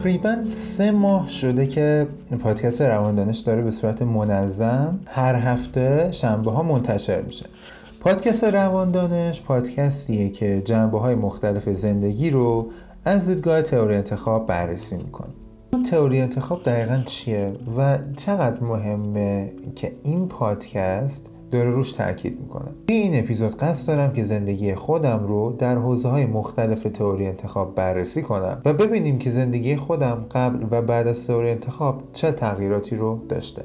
تقریبا 0.00 0.36
سه 0.50 0.90
ماه 0.90 1.28
شده 1.28 1.66
که 1.66 2.06
پادکست 2.38 2.82
رواندانش 2.82 3.38
داره 3.38 3.62
به 3.62 3.70
صورت 3.70 4.02
منظم 4.02 5.00
هر 5.06 5.34
هفته 5.34 6.08
شنبه 6.12 6.50
ها 6.50 6.62
منتشر 6.62 7.20
میشه. 7.20 7.46
پادکست 8.00 8.44
رواندانش 8.44 9.42
پادکستیه 9.42 10.28
که 10.28 10.62
جنبه 10.64 10.98
های 10.98 11.14
مختلف 11.14 11.68
زندگی 11.68 12.30
رو 12.30 12.70
از 13.04 13.26
دیدگاه 13.28 13.62
تئوری 13.62 13.96
انتخاب 13.96 14.46
بررسی 14.46 14.96
می‌کنه. 14.96 15.30
تئوری 15.90 16.20
انتخاب 16.20 16.62
دقیقا 16.62 17.02
چیه 17.06 17.52
و 17.76 17.98
چقدر 18.16 18.60
مهمه 18.60 19.52
که 19.76 19.92
این 20.02 20.28
پادکست 20.28 21.26
داره 21.50 21.70
روش 21.70 21.92
تاکید 21.92 22.40
می‌کنم 22.40 22.74
توی 22.86 22.96
این 22.96 23.18
اپیزود 23.18 23.56
قصد 23.56 23.88
دارم 23.88 24.12
که 24.12 24.22
زندگی 24.22 24.74
خودم 24.74 25.26
رو 25.26 25.56
در 25.58 25.76
حوزه 25.76 26.08
های 26.08 26.26
مختلف 26.26 26.82
تئوری 26.82 27.26
انتخاب 27.26 27.74
بررسی 27.74 28.22
کنم 28.22 28.62
و 28.64 28.72
ببینیم 28.72 29.18
که 29.18 29.30
زندگی 29.30 29.76
خودم 29.76 30.26
قبل 30.30 30.66
و 30.70 30.82
بعد 30.82 31.08
از 31.08 31.26
تئوری 31.26 31.50
انتخاب 31.50 32.02
چه 32.12 32.32
تغییراتی 32.32 32.96
رو 32.96 33.26
داشته. 33.28 33.64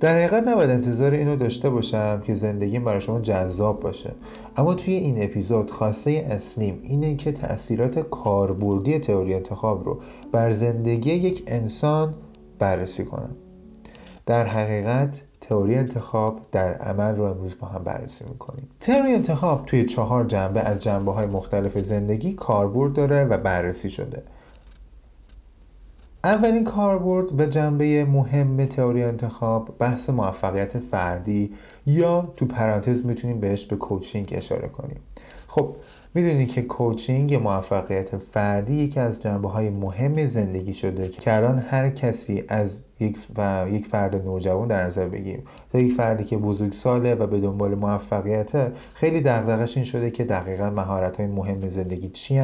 در 0.00 0.14
حقیقت 0.14 0.48
نباید 0.48 0.70
انتظار 0.70 1.12
اینو 1.12 1.36
داشته 1.36 1.70
باشم 1.70 2.20
که 2.20 2.34
زندگی 2.34 2.78
برای 2.78 3.00
شما 3.00 3.20
جذاب 3.20 3.80
باشه. 3.80 4.10
اما 4.56 4.74
توی 4.74 4.94
این 4.94 5.22
اپیزود 5.22 5.70
خواسته 5.70 6.10
اصلیم 6.10 6.80
اینه 6.82 7.16
که 7.16 7.32
تاثیرات 7.32 7.98
کاربردی 7.98 8.98
تئوری 8.98 9.34
انتخاب 9.34 9.84
رو 9.84 10.00
بر 10.32 10.52
زندگی 10.52 11.10
یک 11.10 11.44
انسان 11.46 12.14
بررسی 12.58 13.04
کنم. 13.04 13.36
در 14.26 14.46
حقیقت 14.46 15.22
تئوری 15.48 15.74
انتخاب 15.74 16.40
در 16.52 16.74
عمل 16.74 17.16
رو 17.16 17.24
امروز 17.24 17.58
با 17.58 17.68
هم 17.68 17.84
بررسی 17.84 18.24
می‌کنیم. 18.28 18.68
تئوری 18.80 19.14
انتخاب 19.14 19.66
توی 19.66 19.84
چهار 19.84 20.24
جنبه 20.24 20.60
از 20.60 20.78
جنبه 20.78 21.12
های 21.12 21.26
مختلف 21.26 21.78
زندگی 21.78 22.32
کاربرد 22.32 22.92
داره 22.92 23.24
و 23.24 23.38
بررسی 23.38 23.90
شده. 23.90 24.22
اولین 26.24 26.64
کاربرد 26.64 27.40
و 27.40 27.46
جنبه 27.46 28.04
مهم 28.04 28.66
تئوری 28.66 29.02
انتخاب 29.02 29.78
بحث 29.78 30.10
موفقیت 30.10 30.78
فردی 30.78 31.54
یا 31.86 32.32
تو 32.36 32.46
پرانتز 32.46 33.06
می‌تونیم 33.06 33.40
بهش 33.40 33.66
به 33.66 33.76
کوچینگ 33.76 34.34
اشاره 34.36 34.68
کنیم. 34.68 35.00
خب 35.46 35.76
می‌دونید 36.14 36.52
که 36.52 36.62
کوچینگ 36.62 37.34
موفقیت 37.34 38.16
فردی 38.16 38.74
یکی 38.74 39.00
از 39.00 39.22
جنبه 39.22 39.48
های 39.48 39.70
مهم 39.70 40.26
زندگی 40.26 40.74
شده 40.74 41.08
که 41.08 41.36
الان 41.36 41.58
هر 41.58 41.90
کسی 41.90 42.44
از 42.48 42.80
یک, 43.00 43.18
و 43.36 43.66
یک 43.70 43.86
فرد 43.86 44.16
نوجوان 44.24 44.68
در 44.68 44.84
نظر 44.84 45.08
بگیریم. 45.08 45.44
تا 45.72 45.78
یک 45.78 45.92
فردی 45.92 46.24
که 46.24 46.36
بزرگ 46.36 46.72
ساله 46.72 47.14
و 47.14 47.26
به 47.26 47.40
دنبال 47.40 47.74
موفقیت 47.74 48.72
خیلی 48.94 49.20
دغدغش 49.20 49.76
این 49.76 49.84
شده 49.84 50.10
که 50.10 50.24
دقیقا 50.24 50.70
مهارت 50.70 51.16
های 51.16 51.26
مهم 51.26 51.68
زندگی 51.68 52.08
چی 52.08 52.38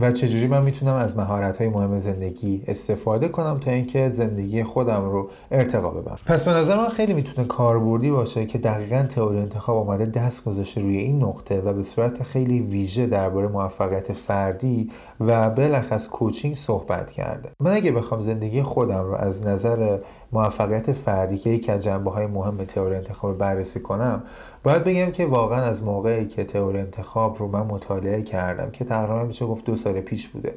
و 0.00 0.12
چجوری 0.12 0.46
من 0.46 0.62
می‌تونم 0.62 0.94
از 0.94 1.16
مهارت 1.16 1.56
های 1.56 1.68
مهم 1.68 1.98
زندگی 1.98 2.62
استفاده 2.66 3.28
کنم 3.28 3.58
تا 3.58 3.70
اینکه 3.70 4.10
زندگی 4.10 4.64
خودم 4.64 5.04
رو 5.10 5.30
ارتقا 5.50 5.90
ببرم؟ 5.90 6.18
پس 6.26 6.44
به 6.44 6.50
نظر 6.50 6.76
من 6.76 6.88
خیلی 6.88 7.12
می‌تونه 7.12 7.48
کاربردی 7.48 8.10
باشه 8.10 8.46
که 8.46 8.58
دقیقا 8.58 9.02
تئوری 9.02 9.38
انتخاب 9.38 9.76
آمده 9.76 10.06
دست 10.06 10.44
گذاشته 10.44 10.80
روی 10.80 10.96
این 10.96 11.22
نقطه 11.22 11.60
و 11.60 11.72
به 11.72 11.82
صورت 11.82 12.22
خیلی 12.22 12.60
ویژه 12.60 13.06
درباره 13.06 13.48
موفقیت 13.48 14.12
فردی 14.12 14.90
و 15.20 15.50
بلخص 15.50 16.08
کوچینگ 16.08 16.54
صحبت 16.54 17.10
کرده. 17.10 17.50
من 17.60 17.72
اگه 17.72 17.92
بخوام 17.92 18.22
زندگی 18.22 18.62
خودم 18.62 19.04
رو 19.04 19.14
از 19.14 19.46
نظر 19.46 19.98
موفقیت 20.32 20.92
فردی 20.92 21.38
که 21.38 21.50
یکی 21.50 21.72
از 21.72 21.82
جنبه 21.82 22.10
های 22.10 22.26
مهم 22.26 22.64
تئوری 22.64 22.94
انتخاب 22.94 23.38
بررسی 23.38 23.80
کنم 23.80 24.22
باید 24.62 24.84
بگم 24.84 25.10
که 25.10 25.26
واقعا 25.26 25.62
از 25.62 25.82
موقعی 25.82 26.26
که 26.26 26.44
تئوری 26.44 26.78
انتخاب 26.78 27.38
رو 27.38 27.48
من 27.48 27.62
مطالعه 27.62 28.22
کردم 28.22 28.70
که 28.70 28.84
تقریبا 28.84 29.24
میشه 29.24 29.46
گفت 29.46 29.64
دو 29.64 29.76
سال 29.76 30.00
پیش 30.00 30.28
بوده 30.28 30.54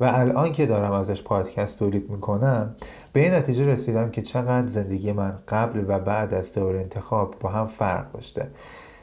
و 0.00 0.04
الان 0.04 0.52
که 0.52 0.66
دارم 0.66 0.92
ازش 0.92 1.22
پادکست 1.22 1.78
تولید 1.78 2.10
می‌کنم 2.10 2.74
به 3.12 3.20
این 3.20 3.34
نتیجه 3.34 3.66
رسیدم 3.66 4.10
که 4.10 4.22
چقدر 4.22 4.66
زندگی 4.66 5.12
من 5.12 5.38
قبل 5.48 5.84
و 5.88 5.98
بعد 5.98 6.34
از 6.34 6.52
تئوری 6.52 6.78
انتخاب 6.78 7.34
با 7.40 7.48
هم 7.48 7.66
فرق 7.66 8.12
داشته. 8.12 8.48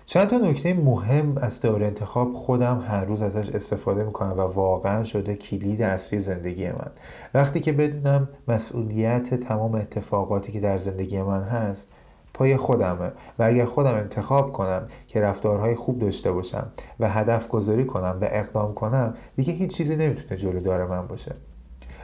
چند 0.06 0.28
تا 0.28 0.38
نکته 0.38 0.74
مهم 0.74 1.38
از 1.38 1.62
تئوری 1.62 1.86
انتخاب 1.86 2.34
خودم 2.34 2.86
هر 2.88 3.06
روز 3.06 3.22
ازش 3.22 3.50
استفاده 3.50 4.04
می‌کنم 4.04 4.38
و 4.38 4.42
واقعا 4.42 5.04
شده 5.04 5.36
کلید 5.36 5.82
اصلی 5.82 6.20
زندگی 6.20 6.68
من. 6.68 6.92
وقتی 7.34 7.60
که 7.60 7.72
بدونم 7.72 8.30
مسئولیت 8.48 9.34
تمام 9.34 9.76
اتفاقاتی 9.76 10.52
که 10.52 10.60
در 10.60 10.78
زندگی 10.78 11.22
من 11.22 11.44
هست 11.44 11.92
پای 12.34 12.58
خودمه 12.58 13.12
و 13.40 13.44
اگر 13.44 13.66
خودم 13.66 13.94
انتخاب 13.94 14.52
کنم 14.52 14.88
که 15.08 15.22
رفتارهای 15.22 15.76
خوب 15.76 16.00
داشته 16.00 16.32
باشم 16.32 16.72
و 17.00 17.10
هدف 17.10 17.48
گذاری 17.48 17.86
کنم 17.86 18.18
و 18.22 18.28
اقدام 18.32 18.74
کنم 18.74 19.14
دیگه 19.36 19.54
هیچ 19.54 19.76
چیزی 19.76 19.96
نمی‌تونه 19.96 20.42
جلو 20.42 20.88
من 20.88 21.08
باشه. 21.08 21.36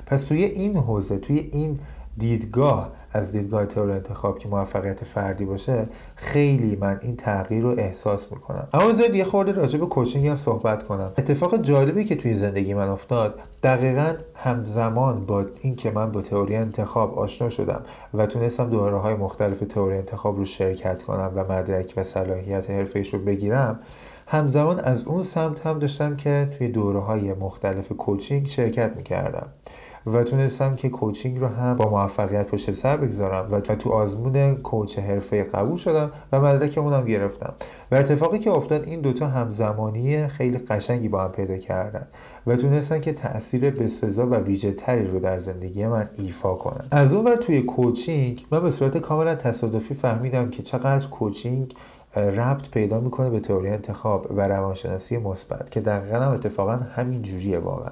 پس 0.05 0.25
توی 0.25 0.43
این 0.43 0.77
حوزه 0.77 1.17
توی 1.17 1.49
این 1.53 1.79
دیدگاه 2.17 2.91
از 3.15 3.31
دیدگاه 3.31 3.65
تئوری 3.65 3.91
انتخاب 3.91 4.39
که 4.39 4.47
موفقیت 4.47 5.03
فردی 5.03 5.45
باشه 5.45 5.87
خیلی 6.15 6.75
من 6.75 6.99
این 7.01 7.15
تغییر 7.15 7.63
رو 7.63 7.69
احساس 7.69 8.31
می‌کنم. 8.31 8.67
اما 8.73 8.93
زاید 8.93 9.15
یه 9.15 9.23
خورده 9.23 9.51
راجع 9.51 9.79
به 9.79 9.85
کوچینگ 9.85 10.27
هم 10.27 10.37
صحبت 10.37 10.83
کنم. 10.83 11.11
اتفاق 11.17 11.61
جالبی 11.61 12.05
که 12.05 12.15
توی 12.15 12.33
زندگی 12.33 12.73
من 12.73 12.87
افتاد 12.87 13.39
دقیقا 13.63 14.13
همزمان 14.35 15.25
با 15.25 15.45
اینکه 15.61 15.91
من 15.91 16.11
با 16.11 16.21
تئوری 16.21 16.55
انتخاب 16.55 17.19
آشنا 17.19 17.49
شدم 17.49 17.81
و 18.13 18.25
تونستم 18.25 18.69
دوره 18.69 18.97
های 18.97 19.15
مختلف 19.15 19.59
تئوری 19.59 19.97
انتخاب 19.97 20.37
رو 20.37 20.45
شرکت 20.45 21.03
کنم 21.03 21.31
و 21.35 21.51
مدرک 21.51 21.93
و 21.97 22.03
صلاحیت 22.03 22.69
حرفه‌ایش 22.69 23.13
رو 23.13 23.19
بگیرم 23.19 23.79
همزمان 24.27 24.79
از 24.79 25.05
اون 25.05 25.21
سمت 25.21 25.67
هم 25.67 25.79
داشتم 25.79 26.15
که 26.15 26.49
توی 26.57 26.67
دوره 26.67 26.99
های 26.99 27.33
مختلف 27.33 27.91
کوچینگ 27.91 28.47
شرکت 28.47 28.97
می‌کردم. 28.97 29.47
و 30.07 30.23
تونستم 30.23 30.75
که 30.75 30.89
کوچینگ 30.89 31.39
رو 31.39 31.47
هم 31.47 31.77
با 31.77 31.89
موفقیت 31.89 32.47
پشت 32.47 32.71
سر 32.71 32.97
بگذارم 32.97 33.47
و 33.51 33.59
تو 33.59 33.89
آزمون 33.89 34.55
کوچ 34.55 34.99
حرفه 34.99 35.43
قبول 35.43 35.77
شدم 35.77 36.11
و 36.31 36.41
مدرک 36.41 36.77
اونم 36.77 37.05
گرفتم. 37.05 37.53
و 37.91 37.95
اتفاقی 37.95 38.39
که 38.39 38.51
افتاد 38.51 38.83
این 38.83 39.01
دوتا 39.01 39.27
همزمانی 39.27 40.27
خیلی 40.27 40.57
قشنگی 40.57 41.09
با 41.09 41.23
هم 41.23 41.31
پیدا 41.31 41.57
کردن 41.57 42.07
و 42.47 42.55
تونستن 42.55 43.01
که 43.01 43.13
تاثیر 43.13 43.69
بسزا 43.69 44.27
و 44.27 44.35
ویژه 44.35 44.71
تری 44.71 45.07
رو 45.07 45.19
در 45.19 45.39
زندگی 45.39 45.87
من 45.87 46.09
ایفا 46.17 46.53
کنن. 46.53 46.87
از 46.91 47.13
اون 47.13 47.25
ور 47.25 47.35
توی 47.35 47.61
کوچینگ 47.61 48.45
من 48.51 48.59
به 48.59 48.71
صورت 48.71 48.97
کاملا 48.97 49.35
تصادفی 49.35 49.93
فهمیدم 49.93 50.49
که 50.49 50.63
چقدر 50.63 51.07
کوچینگ 51.07 51.75
ربط 52.15 52.69
پیدا 52.69 52.99
می‌کنه 52.99 53.29
به 53.29 53.39
تئوری 53.39 53.69
انتخاب 53.69 54.27
و 54.35 54.47
روانشناسی 54.47 55.17
مثبت 55.17 55.71
که 55.71 55.81
دقیقا 55.81 56.19
هم 56.19 56.31
اتفاقا 56.31 56.71
همین 56.71 57.21
جوریه 57.21 57.59
واقعا. 57.59 57.91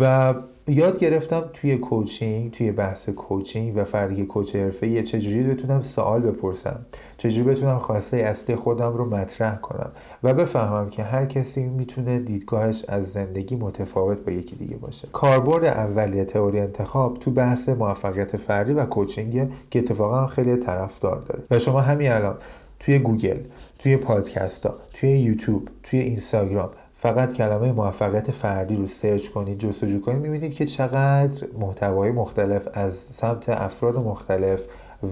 و 0.00 0.34
یاد 0.68 0.98
گرفتم 0.98 1.50
توی 1.52 1.76
کوچینگ 1.76 2.50
توی 2.52 2.72
بحث 2.72 3.08
کوچینگ 3.08 3.76
و 3.76 3.84
فردی 3.84 4.26
کوچ 4.26 4.56
حرفه‌ای 4.56 5.02
چجوری 5.02 5.42
بتونم 5.42 5.82
سوال 5.82 6.20
بپرسم 6.20 6.86
چجوری 7.18 7.50
بتونم 7.50 7.78
خواسته 7.78 8.16
اصلی 8.16 8.56
خودم 8.56 8.92
رو 8.92 9.14
مطرح 9.14 9.56
کنم 9.56 9.90
و 10.22 10.34
بفهمم 10.34 10.90
که 10.90 11.02
هر 11.02 11.26
کسی 11.26 11.66
می‌تونه 11.66 12.18
دیدگاهش 12.18 12.84
از 12.88 13.12
زندگی 13.12 13.56
متفاوت 13.56 14.18
با 14.24 14.32
یکی 14.32 14.56
دیگه 14.56 14.76
باشه. 14.76 15.08
کاربرد 15.12 15.64
اولیه 15.64 16.24
تئوری 16.24 16.60
انتخاب 16.60 17.18
تو 17.18 17.30
بحث 17.30 17.68
موفقیت 17.68 18.36
فردی 18.36 18.72
و 18.72 18.84
کوچینگ 18.84 19.52
که 19.70 19.78
اتفاقا 19.78 20.26
خیلی 20.26 20.56
طرفدار 20.56 21.20
داره. 21.20 21.44
و 21.50 21.58
شما 21.58 21.80
همین 21.80 22.12
الان 22.12 22.36
توی 22.80 22.98
گوگل 22.98 23.38
توی 23.78 23.96
پادکست 23.96 24.66
ها 24.66 24.74
توی 24.92 25.10
یوتیوب 25.10 25.68
توی 25.82 25.98
اینستاگرام 25.98 26.70
فقط 27.04 27.32
کلمه 27.32 27.72
موفقیت 27.72 28.30
فردی 28.30 28.76
رو 28.76 28.86
سرچ 28.86 29.28
کنید 29.28 29.58
جستجو 29.58 30.00
کنید 30.00 30.22
می‌بینید 30.22 30.54
که 30.54 30.64
چقدر 30.64 31.46
محتوای 31.58 32.10
مختلف 32.10 32.68
از 32.72 32.94
سمت 32.94 33.48
افراد 33.48 33.96
مختلف 33.96 34.62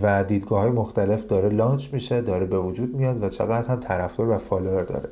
و 0.03 0.25
دیدگاه 0.25 0.61
های 0.61 0.71
مختلف 0.71 1.27
داره 1.27 1.49
launch 1.49 1.89
میشه 1.93 2.21
داره 2.21 2.47
به 2.47 2.59
وجود 2.59 2.95
میاد 2.97 3.23
و 3.23 3.29
چقدر 3.29 3.69
هم 3.69 3.81
طرفدار 3.81 4.29
و 4.29 4.39
follower 4.39 4.83
داره. 4.83 5.09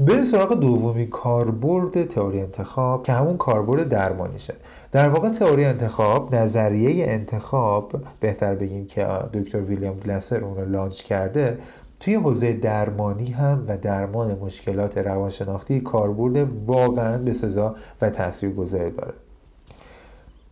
بریم 0.00 0.22
سراغ 0.22 0.54
دومی 0.54 1.06
کاربرد 1.06 2.04
تئوری 2.04 2.40
انتخاب 2.40 3.06
که 3.06 3.12
همون 3.12 3.36
کاربرد 3.36 3.88
درمانیشه. 3.88 4.54
در 4.92 5.08
واقع 5.08 5.28
تئوری 5.28 5.64
انتخاب 5.64 6.34
نظریه 6.34 7.04
انتخاب 7.08 7.92
بهتر 8.20 8.54
بگیم 8.54 8.86
که 8.86 9.06
دکتر 9.34 9.60
ویلیام 9.60 9.96
گلاسر 9.96 10.44
اون 10.44 10.56
رو 10.56 10.70
لانچ 10.70 11.02
کرده 11.02 11.58
توی 12.00 12.14
حوزه 12.14 12.52
درمانی 12.52 13.30
هم 13.30 13.64
و 13.68 13.78
درمان 13.78 14.38
مشکلات 14.38 14.98
روانشناختی 14.98 15.80
کاربرد 15.80 16.62
واقعا 16.66 17.18
به 17.18 17.32
سزا 17.32 17.74
و 18.02 18.10
گذاره 18.56 18.90
داره. 18.90 19.14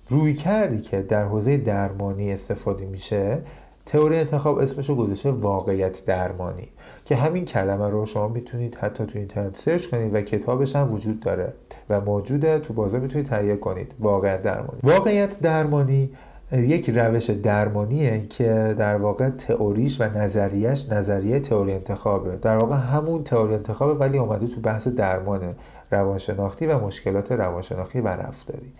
روی 0.08 0.34
کردی 0.34 0.80
که 0.80 1.02
در 1.02 1.24
حوزه 1.24 1.56
درمانی 1.56 2.32
استفاده 2.32 2.86
میشه 2.86 3.38
تئوری 3.86 4.18
انتخاب 4.18 4.58
اسمشو 4.58 4.94
گذاشته 4.94 5.30
واقعیت 5.30 6.04
درمانی 6.06 6.68
که 7.04 7.16
همین 7.16 7.44
کلمه 7.44 7.90
رو 7.90 8.06
شما 8.06 8.28
می‌تونید 8.28 8.74
حتی 8.74 9.06
تو 9.06 9.18
اینترنت 9.18 9.56
سرچ 9.56 9.86
کنید 9.86 10.14
و 10.14 10.20
کتابش 10.20 10.76
هم 10.76 10.92
وجود 10.92 11.20
داره 11.20 11.52
و 11.90 12.00
موجوده 12.00 12.58
تو 12.58 12.72
بازار 12.74 13.00
می‌تونید 13.00 13.26
تهیه 13.26 13.56
کنید 13.56 13.94
واقعیت 14.00 14.42
درمانی. 14.42 14.80
واقعیت 14.82 15.40
درمانی 15.40 16.10
یک 16.52 16.90
روش 16.90 17.30
درمانیه 17.30 18.26
که 18.26 18.74
در 18.78 18.96
واقع 18.96 19.30
تئوریش 19.30 20.00
و 20.00 20.18
نظریش 20.18 20.88
نظریه 20.88 21.40
تئوری 21.40 21.72
انتخابه. 21.72 22.36
در 22.36 22.56
واقع 22.56 22.76
همون 22.76 23.24
تئوری 23.24 23.54
انتخابه 23.54 23.94
ولی 23.94 24.18
اومده 24.18 24.46
تو 24.46 24.60
بحث 24.60 24.88
درمان 24.88 25.54
روانشناختی 25.90 26.66
و 26.66 26.78
مشکلات 26.78 27.32
روانشناختی 27.32 28.00
و 28.00 28.08
رفتاری. 28.08 28.72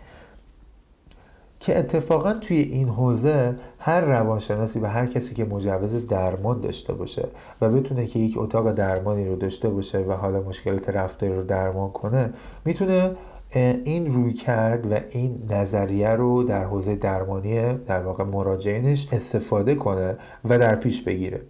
که 1.61 1.79
اتفاقا 1.79 2.33
توی 2.33 2.57
این 2.57 2.89
حوزه 2.89 3.57
هر 3.79 4.01
روانشناسی 4.01 4.79
و 4.79 4.87
هر 4.87 5.07
کسی 5.07 5.35
که 5.35 5.45
مجوز 5.45 6.07
درمان 6.07 6.61
داشته 6.61 6.93
باشه 6.93 7.29
و 7.61 7.69
بتونه 7.69 8.07
که 8.07 8.19
یک 8.19 8.39
اتاق 8.39 8.73
درمانی 8.73 9.29
رو 9.29 9.37
داشته 9.37 9.69
باشه 9.69 9.99
و 9.99 10.13
حالا 10.13 10.41
مشکلات 10.41 10.91
رفتاری 10.91 11.35
رو 11.35 11.43
درمان 11.43 11.91
کنه 11.91 12.33
می‌تونه 12.65 13.11
این 13.55 14.15
روی 14.15 14.33
کرد 14.33 14.93
و 14.93 14.95
این 15.11 15.43
نظریه 15.51 16.09
رو 16.09 16.43
در 16.43 16.65
حوزه 16.65 16.97
درمانی 16.97 17.73
در 17.73 18.03
واقع 18.03 18.25
مراجعینش 18.25 19.09
استفاده 19.13 19.75
کنه 19.75 20.17
و 20.45 20.59
در 20.59 20.75
پیش 20.75 21.03
بگیره. 21.03 21.43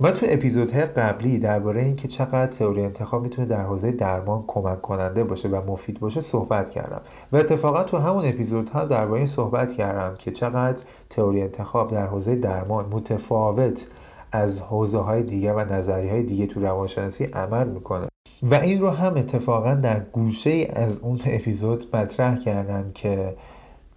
ما 0.00 0.10
تو 0.10 0.26
اپیزودهای 0.28 0.84
قبلی 0.84 1.38
درباره 1.38 1.82
اینکه 1.82 2.08
چقدر 2.08 2.46
تئوری 2.46 2.82
انتخاب 2.82 3.22
می‌تونه 3.22 3.48
در 3.48 3.62
حوزه 3.62 3.92
درمان 3.92 4.44
کمک 4.46 4.82
کننده 4.82 5.24
باشه 5.24 5.48
و 5.48 5.70
مفید 5.70 6.00
باشه 6.00 6.20
صحبت 6.20 6.70
کردم. 6.70 7.00
و 7.32 7.36
اتفاقا 7.36 7.82
تو 7.82 7.96
همون 7.96 8.24
اپیزودها 8.24 8.84
درباره 8.84 9.18
این 9.18 9.26
صحبت 9.26 9.72
کردم 9.72 10.14
که 10.18 10.30
چقدر 10.30 10.82
تئوری 11.10 11.42
انتخاب 11.42 11.90
در 11.90 12.06
حوزه 12.06 12.36
درمان 12.36 12.86
متفاوت 12.92 13.86
از 14.32 14.60
حوزه 14.60 14.98
های 14.98 15.22
دیگه 15.22 15.52
و 15.52 15.72
نظری 15.72 16.08
های 16.08 16.22
دیگه 16.22 16.46
تو 16.46 16.60
روانشناسی 16.60 17.24
عمل 17.24 17.68
می‌کنه. 17.68 18.06
و 18.50 18.54
این 18.54 18.80
رو 18.80 18.90
هم 18.90 19.16
اتفاقا 19.16 19.74
در 19.74 20.00
گوشه 20.00 20.70
از 20.72 20.98
اون 20.98 21.20
اپیزود 21.26 21.96
مطرح 21.96 22.38
کردم 22.38 22.90
که 22.94 23.36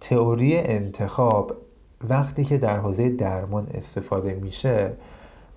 تئوری 0.00 0.56
انتخاب 0.56 1.56
وقتی 2.08 2.44
که 2.44 2.58
در 2.58 2.76
حوزه 2.76 3.08
درمان 3.08 3.66
استفاده 3.74 4.34
میشه 4.34 4.92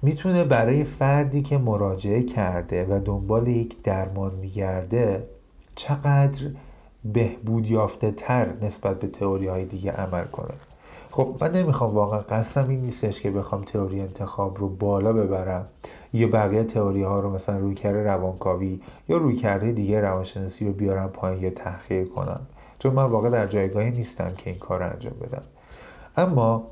می‌تونه 0.02 0.44
برای 0.44 0.84
فردی 0.84 1.42
که 1.42 1.58
مراجعه 1.58 2.24
کرده 2.24 2.86
و 2.90 3.00
دنبال 3.06 3.48
یک 3.48 3.84
درمان 3.84 4.36
میگرده 4.36 5.28
چقدر 5.76 6.42
بهبود 7.06 7.68
یافته 7.68 8.12
تر 8.12 8.54
نسبت 8.62 9.00
به 9.00 9.08
تئوری 9.08 9.48
های 9.48 9.66
دیگه 9.66 9.92
عمل 9.92 10.26
کنه. 10.26 10.54
خب 11.12 11.36
من 11.42 11.52
نمی‌خوام 11.52 11.96
واقعا 11.96 12.20
قصدم 12.20 12.70
این 12.70 12.82
نیستش 12.82 13.22
که 13.22 13.32
بخوام 13.32 13.64
تئوری 13.64 14.02
انتخاب 14.02 14.58
رو 14.60 14.70
بالا 14.70 15.14
ببرم 15.14 15.66
یا 16.14 16.28
بقیه 16.28 16.64
تئوری 16.64 17.04
ها 17.04 17.20
رو 17.20 17.30
مثلا 17.30 17.58
روی 17.58 17.76
کرده 17.76 18.04
روانکاوی 18.04 18.80
یا 19.10 19.18
روی 19.18 19.36
کرده 19.36 19.72
دیگه 19.72 20.02
روانشناسی 20.02 20.66
رو 20.66 20.74
بیارم 20.74 21.10
پایین 21.10 21.44
یا 21.44 21.50
تحقیر 21.50 22.06
کنم. 22.06 22.42
چون 22.80 22.94
من 22.94 23.04
واقعا 23.04 23.30
در 23.30 23.48
جایگاهی 23.48 23.92
نیستم 23.92 24.30
که 24.30 24.50
این 24.50 24.60
کار 24.60 24.80
رو 24.80 24.94
انجام 24.94 25.14
بدم. 25.22 25.44
اما 26.18 26.64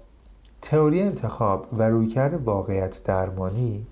تئوری 0.62 1.02
انتخاب 1.02 1.68
و 1.78 1.90
رویکرد 1.90 2.44
واقعیت 2.44 3.04
درمانی 3.04 3.86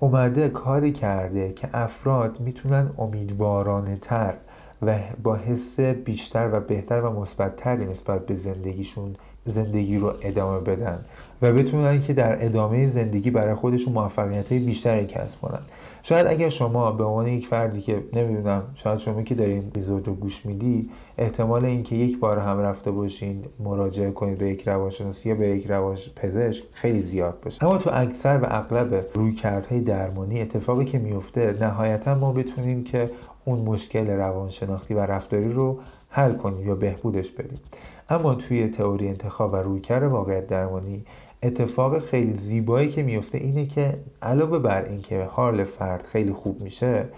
اومده 0.00 0.48
کاری 0.48 0.92
کرده 0.92 1.52
که 1.52 1.68
افراد 1.72 2.40
می‌تونن 2.40 2.90
امیدوارانه 2.98 3.96
تر 3.96 4.34
و 4.82 4.98
با 5.22 5.36
حس 5.36 5.80
بیشتر 5.80 6.50
و 6.52 6.60
بهتر 6.60 7.00
و 7.00 7.20
مثبتتری 7.20 7.86
نسبت 7.86 8.26
به 8.26 8.34
زندگیشون 8.34 9.16
زندگی 9.46 9.98
رو 9.98 10.12
ادامه 10.22 10.60
بدن 10.60 11.04
و 11.42 11.52
بتونن 11.52 12.00
که 12.00 12.12
در 12.12 12.44
ادامه 12.46 12.86
زندگی 12.86 13.30
برای 13.30 13.54
خودشون 13.54 13.92
موفقیت 13.92 14.52
بیشتری 14.52 15.06
کسب 15.06 15.40
کنن. 15.40 15.60
شاید 16.02 16.26
اگر 16.26 16.48
شما 16.48 16.92
به 16.92 17.04
عنوان 17.04 17.28
یک 17.28 17.46
فردی 17.46 17.80
که 17.80 18.04
نمی‌دونم 18.12 18.62
شاید 18.74 18.98
شما 18.98 19.22
که 19.22 19.34
دارین 19.34 19.58
اپیزود 19.58 20.08
رو 20.08 20.14
گوش 20.14 20.46
میدی 20.46 20.90
احتمال 21.18 21.64
اینکه 21.64 21.96
یک 21.96 22.18
بار 22.18 22.38
هم 22.38 22.58
رفته 22.58 22.90
باشین 22.90 23.44
مراجعه 23.60 24.10
کنید 24.10 24.38
به 24.38 24.50
یک 24.50 24.68
روانشناس 24.68 25.26
یا 25.26 25.34
به 25.34 25.48
یک 25.48 25.66
روان 25.66 25.96
پزشک 26.16 26.64
خیلی 26.72 27.00
زیاد 27.00 27.40
باشه. 27.40 27.64
اما 27.64 27.78
تو 27.78 27.90
اکثر 27.92 28.38
و 28.42 28.46
اغلب 28.50 29.06
رویکردهای 29.14 29.80
درمانی 29.80 30.40
اتفاقی 30.40 30.84
که 30.84 30.98
میفته 30.98 31.56
نهایتا 31.60 32.14
ما 32.14 32.32
بتونیم 32.32 32.84
که 32.84 33.10
اون 33.44 33.58
مشکل 33.58 34.06
روانشناختی 34.06 34.94
و 34.94 35.00
رفتاری 35.00 35.52
رو 35.52 35.78
حل 36.08 36.32
کنیم 36.32 36.66
یا 36.66 36.74
بهبودش 36.74 37.30
بدیم. 37.30 37.60
اما 38.08 38.34
توی 38.34 38.68
تئوری 38.68 39.08
انتخاب 39.08 39.52
و 39.52 39.56
رویکرد 39.56 40.02
واقعیت 40.02 40.46
درمانی 40.46 41.04
اتفاق 41.42 41.98
خیلی 41.98 42.34
زیبایی 42.34 42.88
که 42.88 43.02
میفته 43.02 43.38
اینه 43.38 43.66
که 43.66 43.98
علاوه 44.22 44.58
بر 44.58 44.84
اینکه 44.84 45.24
حال 45.24 45.64
فرد 45.64 46.02
خیلی 46.02 46.32
خوب 46.32 46.60
میشه 46.60 47.08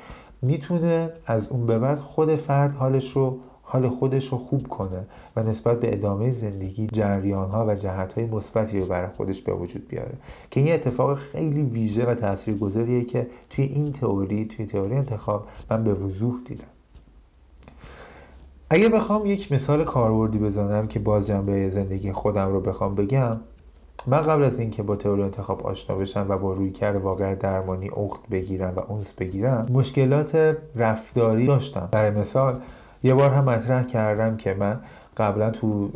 می‌تونه 0.42 1.12
از 1.26 1.48
اون 1.48 1.66
به 1.66 1.78
بعد 1.78 1.98
خود 1.98 2.36
فرد 2.36 2.72
حالش 2.72 3.12
رو 3.12 3.38
حال 3.62 3.88
خودش 3.88 4.28
رو 4.32 4.38
خوب 4.38 4.68
کنه 4.68 5.06
و 5.36 5.42
نسبت 5.42 5.80
به 5.80 5.92
ادامه 5.92 6.32
زندگی 6.32 6.86
جریان 6.86 7.50
ها 7.50 7.66
و 7.68 7.74
جهت 7.74 8.12
های 8.12 8.26
مثبتی 8.26 8.80
رو 8.80 8.86
برای 8.86 9.08
خودش 9.08 9.42
به 9.42 9.54
وجود 9.54 9.88
بیاره. 9.88 10.14
که 10.50 10.60
این 10.60 10.74
اتفاق 10.74 11.18
خیلی 11.18 11.62
ویژه 11.62 12.06
و 12.06 12.14
تاثیرگذاریه 12.14 13.04
که 13.04 13.26
توی 13.50 13.64
این 13.64 13.92
تئوری 13.92 14.44
توی 14.44 14.66
تئوری 14.66 14.94
انتخاب 14.94 15.46
من 15.70 15.84
به 15.84 15.94
وضوح 15.94 16.34
دیدم. 16.44 16.77
اگه 18.70 18.88
بخوام 18.88 19.26
یک 19.26 19.52
مثال 19.52 19.84
کاربردی 19.84 20.38
بزنم 20.38 20.86
که 20.86 20.98
باز 20.98 21.26
جنبه 21.26 21.68
زندگی 21.68 22.12
خودم 22.12 22.52
رو 22.52 22.60
بخوام 22.60 22.94
بگم 22.94 23.40
من 24.06 24.22
قبل 24.22 24.44
از 24.44 24.58
اینکه 24.58 24.82
با 24.82 24.96
تئوری 24.96 25.22
انتخاب 25.22 25.66
آشنا 25.66 25.96
بشم 25.96 26.26
و 26.28 26.38
با 26.38 26.52
رویکرد 26.52 26.96
واقع 26.96 27.34
درمانی 27.34 27.90
اخت 27.96 28.20
بگیرم 28.30 28.72
و 28.76 28.80
اونس 28.80 29.12
بگیرم 29.12 29.66
مشکلات 29.70 30.56
رفتاری 30.76 31.46
داشتم. 31.46 31.88
برای 31.92 32.10
مثال 32.10 32.60
یه 33.02 33.14
بار 33.14 33.30
هم 33.30 33.44
مطرح 33.44 33.82
کردم 33.82 34.36
که 34.36 34.54
من 34.54 34.80
قبلا 35.18 35.50
تو 35.50 35.90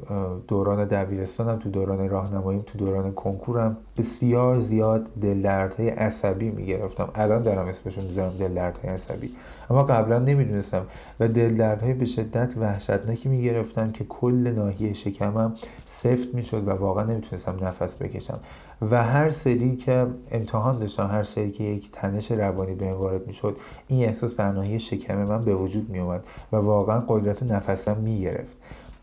دوران 0.48 0.84
دبیرستانم 0.84 1.58
تو 1.58 1.70
دوران 1.70 2.08
راهنماییم 2.08 2.62
تو 2.66 2.78
دوران 2.78 3.12
کنکورم 3.12 3.76
بسیار 3.96 4.58
زیاد 4.58 5.06
دلدردهای 5.22 5.88
عصبی 5.88 6.50
می‌گرفتم. 6.50 7.08
الان 7.14 7.42
دارم 7.42 7.66
اسمشون 7.66 8.04
می‌ذارم 8.04 8.36
دلدردهای 8.38 8.94
عصبی. 8.94 9.30
اما 9.70 9.82
قبلا 9.82 10.18
نمی‌دونستم 10.18 10.86
و 11.20 11.28
دلدردهای 11.28 11.94
به 11.94 12.04
شدت 12.04 12.54
وحشتناکی 12.56 13.28
می‌گرفتم 13.28 13.92
که 13.92 14.04
کل 14.04 14.52
ناحیه 14.56 14.92
شکمم 14.92 15.54
سفت 15.84 16.34
می‌شد 16.34 16.68
و 16.68 16.70
واقعا 16.70 17.04
نمی‌تونستم 17.04 17.58
نفس 17.62 17.96
بکشم. 17.96 18.40
و 18.90 19.04
هر 19.04 19.30
سری 19.30 19.76
که 19.76 20.06
امتحان 20.30 20.78
داشتم 20.78 21.06
هر 21.06 21.22
سری 21.22 21.50
که 21.50 21.64
یک 21.64 21.88
تنش 21.92 22.32
روانی 22.32 22.74
به 22.74 22.94
وارد 22.94 23.26
می‌شد 23.26 23.56
این 23.88 24.04
احساس 24.08 24.36
در 24.36 24.52
ناحیه 24.52 24.78
شکم 24.78 25.16
من 25.16 25.44
به 25.44 25.54
وجود 25.54 25.90
میومد 25.90 26.24
و 26.52 26.56
واقعا 26.56 27.02
قدرت 27.08 27.42
نفسم 27.42 27.96
می‌گرفت. 27.96 28.56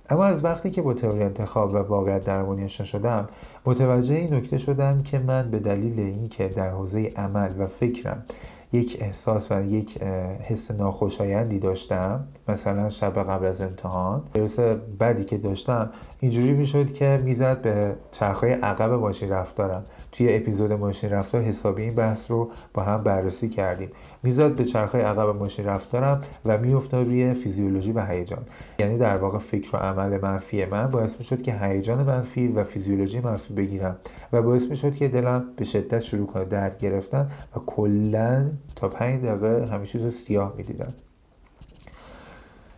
اما 0.10 0.26
از 0.26 0.44
وقتی 0.44 0.70
که 0.70 0.82
با 0.82 0.94
تئوری 0.94 1.24
انتخاب 1.24 1.74
و 1.74 1.78
واقعیت 1.78 2.24
درمانی 2.24 2.64
آشنا 2.64 2.86
شدم 2.86 3.28
متوجه 3.66 4.16
این 4.16 4.34
نکته 4.34 4.58
شدم 4.58 5.04
که 5.04 5.20
من 5.20 5.52
به 5.52 5.60
دلیل 5.60 6.00
اینکه 6.00 6.48
در 6.48 6.70
حوزه 6.70 7.14
عمل 7.16 7.54
و 7.58 7.66
فکرم 7.66 8.26
یک 8.74 8.98
احساس 9.02 9.52
و 9.52 9.66
یک 9.66 10.04
حس 10.42 10.72
ناخوشایندی 10.72 11.60
داشتم 11.60 12.28
مثلا 12.48 12.90
شب 12.90 13.24
قبل 13.24 13.46
از 13.46 13.62
امتحان 13.62 14.24
درس 14.34 14.60
بدی 15.00 15.26
که 15.26 15.38
داشتم 15.38 15.92
اینجوری 16.20 16.54
می‌شد 16.54 16.94
که 16.94 17.22
می‌زد 17.24 17.62
به 17.62 17.96
چرخهای 18.12 18.52
عقب 18.52 18.92
ماشین 18.92 19.30
رفتارم 19.30 19.84
توی 20.12 20.36
اپیزود 20.36 20.74
ماشین 20.74 21.10
رفتار 21.10 21.42
حسابی 21.42 21.82
این 21.82 21.96
بحث 21.96 22.32
رو 22.32 22.52
با 22.74 22.84
هم 22.84 23.04
بررسی 23.04 23.50
کردیم. 23.50 23.90
می‌زد 24.24 24.56
به 24.56 24.64
چرخهای 24.64 25.02
عقب 25.02 25.36
ماشین 25.36 25.66
رفتارم 25.66 26.22
و 26.46 26.58
میافتاد 26.58 27.06
روی 27.06 27.34
فیزیولوژی 27.34 27.92
و 27.92 28.06
هیجان. 28.06 28.46
یعنی 28.80 28.98
در 28.98 29.18
واقع 29.18 29.38
فکر 29.38 29.76
و 29.76 29.80
عمل 29.80 30.20
منفی 30.22 30.66
من 30.66 30.88
باعث 30.88 31.16
می‌شد 31.18 31.42
که 31.42 31.54
هیجان 31.54 32.04
منفی 32.04 32.48
و 32.48 32.64
فیزیولوژی 32.64 33.20
منفی 33.20 33.54
بگیرم 33.54 33.98
و 34.34 34.42
باعث 34.42 34.66
می‌شد 34.70 34.96
که 34.96 35.08
دلم 35.08 35.46
به 35.58 35.66
شدت 35.66 36.00
شروع 36.00 36.28
کنه 36.28 36.46
درد 36.46 36.78
گرفتن 36.78 37.32
و 37.56 37.60
کلا 37.66 38.52
تا 38.76 38.90
پنج 38.90 39.26
دقیقه 39.26 39.68
همه 39.68 39.86
چیز 39.86 40.04
رو 40.04 40.10
سیاه 40.10 40.54
می‌دیدم. 40.58 40.94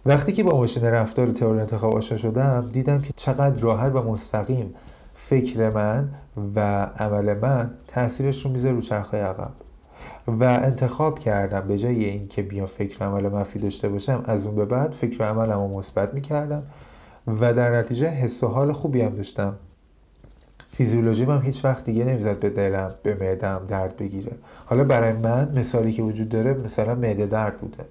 وقتی 0.06 0.32
که 0.32 0.44
با 0.44 0.58
ماشین 0.58 0.84
رفتار 0.84 1.32
تئوری 1.32 1.60
انتخاب 1.60 1.96
آشنا 1.96 2.18
شدم 2.18 2.70
دیدم 2.74 3.02
که 3.02 3.14
چقدر 3.16 3.62
راحت 3.62 3.96
و 3.96 4.02
مستقیم 4.04 4.74
فکر 5.16 5.70
من 5.70 6.10
و 6.56 6.84
عمل 6.84 7.38
من 7.38 7.72
تاثیرش 7.88 8.46
رو 8.46 8.52
می‌ذاره 8.52 8.76
رو 8.76 8.82
چرخهای 8.82 9.22
عقب. 9.22 9.52
و 10.28 10.44
انتخاب 10.44 11.20
کردم 11.20 11.68
به 11.68 11.78
جای 11.78 12.06
اینکه 12.06 12.42
بیام 12.42 12.68
فکر 12.68 13.04
و 13.04 13.08
عمل 13.08 13.30
منفی 13.30 13.60
داشته 13.60 13.90
باشم 13.90 14.24
از 14.26 14.46
اون 14.46 14.56
به 14.56 14.66
بعد 14.66 14.92
فکر 14.92 15.22
و 15.22 15.26
عملم 15.26 15.60
رو 15.60 15.68
مثبت 15.68 16.14
می‌کردم 16.14 16.64
و 17.28 17.54
در 17.54 17.76
نتیجه 17.80 18.10
حس 18.10 18.44
و 18.44 18.48
حال 18.48 18.72
خوبی 18.72 19.02
هم 19.02 19.16
داشتم. 19.16 19.56
فیزیولوژی 20.72 21.24
هم 21.24 21.42
هیچ 21.42 21.66
وقت 21.66 21.86
دیگه 21.86 22.04
نمی‌زد 22.04 22.40
به 22.40 22.50
دلم 22.50 22.96
به 23.04 23.18
معدم 23.22 23.62
درد 23.68 23.98
بگیره. 23.98 24.32
حالا 24.66 24.84
برای 24.84 25.14
من 25.14 25.52
مثالی 25.56 25.92
که 25.92 26.02
وجود 26.04 26.30
داره 26.30 26.54
مثلا 26.54 26.96
معده 26.96 27.26
درد 27.26 27.60
بوده. 27.60 27.84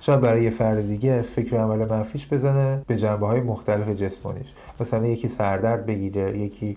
شاید 0.00 0.20
برای 0.20 0.42
یه 0.42 0.50
فرد 0.50 0.86
دیگه 0.86 1.22
فکر 1.22 1.56
عمل 1.56 1.88
منفیش 1.90 2.32
بزنه 2.32 2.82
به 2.86 2.96
جنبه 2.96 3.26
های 3.26 3.40
مختلف 3.40 3.88
جسمانیش. 3.88 4.54
مثلا 4.80 5.06
یکی 5.06 5.28
سردرد 5.28 5.86
بگیره 5.86 6.38
یکی 6.38 6.76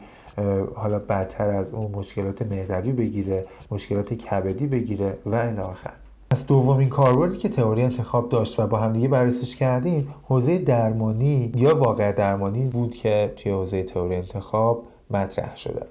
حالا 0.76 1.00
بدتر 1.00 1.50
از 1.50 1.74
اون 1.74 1.92
مشکلات 1.92 2.42
معدوی 2.42 2.92
بگیره 2.92 3.46
مشکلات 3.72 4.14
کبدی 4.14 4.68
بگیره 4.68 5.18
و 5.26 5.36
این 5.36 5.60
آخر. 5.60 5.94
از 6.32 6.48
دومین 6.48 6.90
کاربردی 6.90 7.38
که 7.38 7.50
تئوری 7.50 7.82
انتخاب 7.84 8.30
داشت 8.30 8.60
و 8.60 8.68
با 8.68 8.78
هم 8.78 8.94
دیگه 8.94 9.08
بررسیش 9.08 9.56
کردیم 9.56 10.14
حوزه 10.24 10.58
درمانی 10.58 11.52
یا 11.56 11.78
واقع 11.78 12.12
درمانی 12.12 12.68
بود 12.68 12.96
که 12.96 13.34
توی 13.36 13.52
حوزه 13.52 13.84
تئوری 13.84 14.16
انتخاب 14.16 14.84
مطرح 15.10 15.58
شده. 15.58 15.86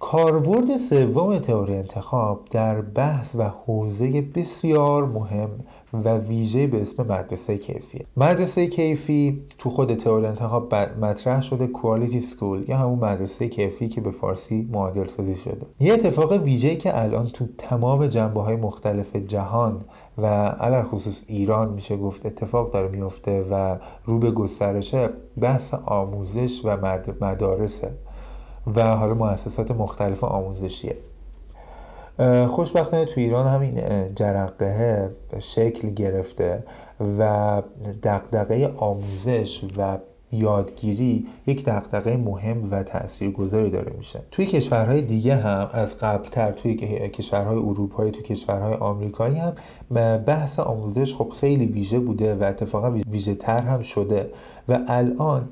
کاربرد 0.00 0.76
سوم 0.76 1.38
تئوری 1.38 1.76
انتخاب 1.76 2.40
در 2.50 2.80
بحث 2.80 3.36
و 3.38 3.42
حوزه 3.42 4.20
بسیار 4.20 5.04
مهم 5.04 5.50
و 5.92 6.18
ویژه 6.18 6.66
به 6.66 6.82
اسم 6.82 7.02
مدرسه 7.02 7.58
کیفی 7.58 8.06
مدرسه 8.16 8.66
کیفی 8.66 9.42
تو 9.58 9.70
خود 9.70 9.94
تئوری 9.94 10.26
انتخاب 10.26 10.74
مطرح 10.74 11.42
شده 11.42 11.66
کوالیتی 11.66 12.20
سکول 12.20 12.64
یا 12.68 12.76
همون 12.76 12.98
مدرسه 12.98 13.48
کیفی 13.48 13.88
که 13.88 14.00
به 14.00 14.10
فارسی 14.10 14.68
معادل 14.72 15.06
سازی 15.06 15.34
شده. 15.34 15.66
یه 15.80 15.92
اتفاق 15.92 16.32
ویژه 16.32 16.76
که 16.76 17.02
الان 17.02 17.26
تو 17.26 17.46
تمام 17.58 18.06
جنبه 18.06 18.42
های 18.42 18.56
مختلف 18.56 19.16
جهان 19.16 19.84
و 20.18 20.26
علل 20.46 20.82
خصوص 20.82 21.24
ایران 21.26 21.72
میشه 21.72 21.96
گفت 21.96 22.26
اتفاق 22.26 22.72
داره 22.72 22.88
میفته 22.88 23.46
و 23.50 23.76
رو 24.04 24.18
به 24.18 24.30
گسترشه 24.30 25.08
بحث 25.40 25.74
آموزش 25.74 26.60
و 26.64 26.76
مدارسه 27.20 27.92
و 28.74 28.96
حالا 28.96 29.14
مؤسسات 29.14 29.70
مختلف 29.70 30.24
آموزشیه. 30.24 30.96
خوشبختانه 32.48 33.04
تو 33.04 33.20
ایران 33.20 33.46
همین 33.46 33.80
جرقه 34.14 35.10
شکل 35.38 35.90
گرفته 35.90 36.64
و 37.18 37.62
دقدقه 38.02 38.72
آموزش 38.76 39.64
و 39.76 39.98
یادگیری 40.32 41.26
یک 41.46 41.64
دقدقه 41.64 42.16
مهم 42.16 42.70
و 42.70 42.82
تاثیرگذاری 42.82 43.70
داره 43.70 43.92
میشه. 43.96 44.20
توی 44.30 44.46
کشورهای 44.46 45.00
دیگه 45.00 45.36
هم 45.36 45.68
از 45.72 45.96
قبلتر 45.96 46.52
توی 46.52 46.74
کشورهای 47.08 47.56
اروپایی 47.56 48.10
توی 48.10 48.22
کشورهای 48.22 48.74
آمریکایی 48.74 49.38
هم 49.38 49.54
بحث 50.16 50.58
آموزش 50.58 51.14
خب 51.14 51.32
خیلی 51.40 51.66
ویژه 51.66 51.98
بوده 51.98 52.34
و 52.34 52.44
اتفاقا 52.44 52.90
ویژه 52.90 53.34
تر 53.34 53.60
هم 53.60 53.82
شده. 53.82 54.30
و 54.68 54.78
الان 54.88 55.48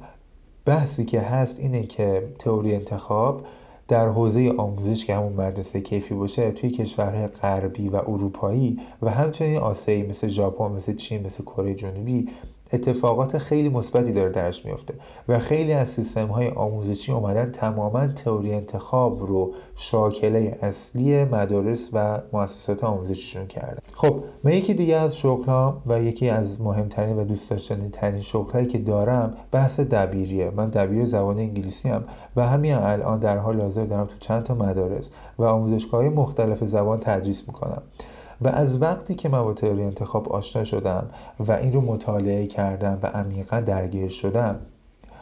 بحثی 0.64 1.04
که 1.04 1.21
هست 1.21 1.61
اینه 1.61 1.83
که 1.83 2.28
تئوری 2.38 2.75
انتخاب 2.75 3.42
در 3.88 4.09
حوزه 4.09 4.55
آموزش 4.59 5.05
که 5.05 5.14
همون 5.14 5.33
مدرسه 5.33 5.81
کیفی 5.81 6.14
باشه 6.14 6.50
توی 6.50 6.71
کشورهای 6.71 7.26
غربی 7.26 7.88
و 7.88 7.97
اروپایی 7.97 8.81
و 9.03 9.11
همچنین 9.11 9.59
آسیایی 9.59 10.03
مثل 10.03 10.29
ژاپن 10.29 10.73
مثل 10.73 10.97
چین 10.97 11.23
مثل 11.23 11.43
کره 11.43 11.75
جنوبی 11.75 12.29
اتفاقات 12.73 13.38
خیلی 13.38 13.68
مثبتی 13.68 14.12
داره 14.12 14.30
درش 14.30 14.66
میفته 14.66 14.94
و 15.28 15.38
خیلی 15.38 15.73
از 15.73 15.88
سیستم 15.88 16.26
های 16.26 16.49
آموزشی 16.49 17.12
اومدن 17.12 17.50
تماما 17.50 18.06
تئوری 18.06 18.52
انتخاب 18.52 19.26
رو 19.26 19.52
شاکله 19.76 20.59
اصلی 20.62 21.25
مدارس 21.25 21.90
و 21.92 22.21
مؤسسات 22.33 22.85
آموزشیشون 22.85 23.47
کردن. 23.47 23.78
خب 23.92 24.21
من 24.44 24.52
یکی 24.52 24.75
دیگه 24.75 24.97
از 24.97 25.23
ها 25.23 25.83
و 25.87 26.02
یکی 26.02 26.28
از 26.28 26.61
مهمترین 26.61 27.18
و 27.18 27.25
دوست 27.25 27.50
داشتنی 27.50 27.88
ترین 27.88 28.21
شغل 28.21 28.52
هایی 28.52 28.66
که 28.66 28.78
دارم 28.78 29.35
بحث 29.52 29.80
دبیریه. 29.80 30.50
من 30.50 30.71
دبیر 30.71 31.04
زبان 31.04 31.38
انگلیسی 31.38 31.88
هم 31.88 32.04
و 32.37 32.49
همین 32.49 32.75
الان 32.75 33.18
در 33.18 33.38
حال 33.38 33.61
حاضر 33.61 33.85
دارم 33.85 34.06
تو 34.06 34.16
چند 34.21 34.42
تا 34.42 34.54
مدارس 34.54 35.11
و 35.38 35.44
آموزشگاه 35.44 36.09
مختلف 36.09 36.64
زبان 36.64 37.00
تدریس 37.00 37.49
می‌کنم. 37.49 37.83
و 38.41 38.49
از 38.49 38.83
وقتی 38.83 39.14
که 39.14 39.29
من 39.29 39.43
با 39.43 39.53
تئوری 39.53 39.83
انتخاب 39.83 40.33
آشنا 40.33 40.64
شدم 40.64 41.07
و 41.41 41.53
این 41.53 41.73
رو 41.73 41.81
مطالعه 41.81 42.47
کردم 42.47 42.99
و 43.03 43.07
عمیقا 43.07 43.61
درگیر 43.61 44.09
شدم 44.09 44.61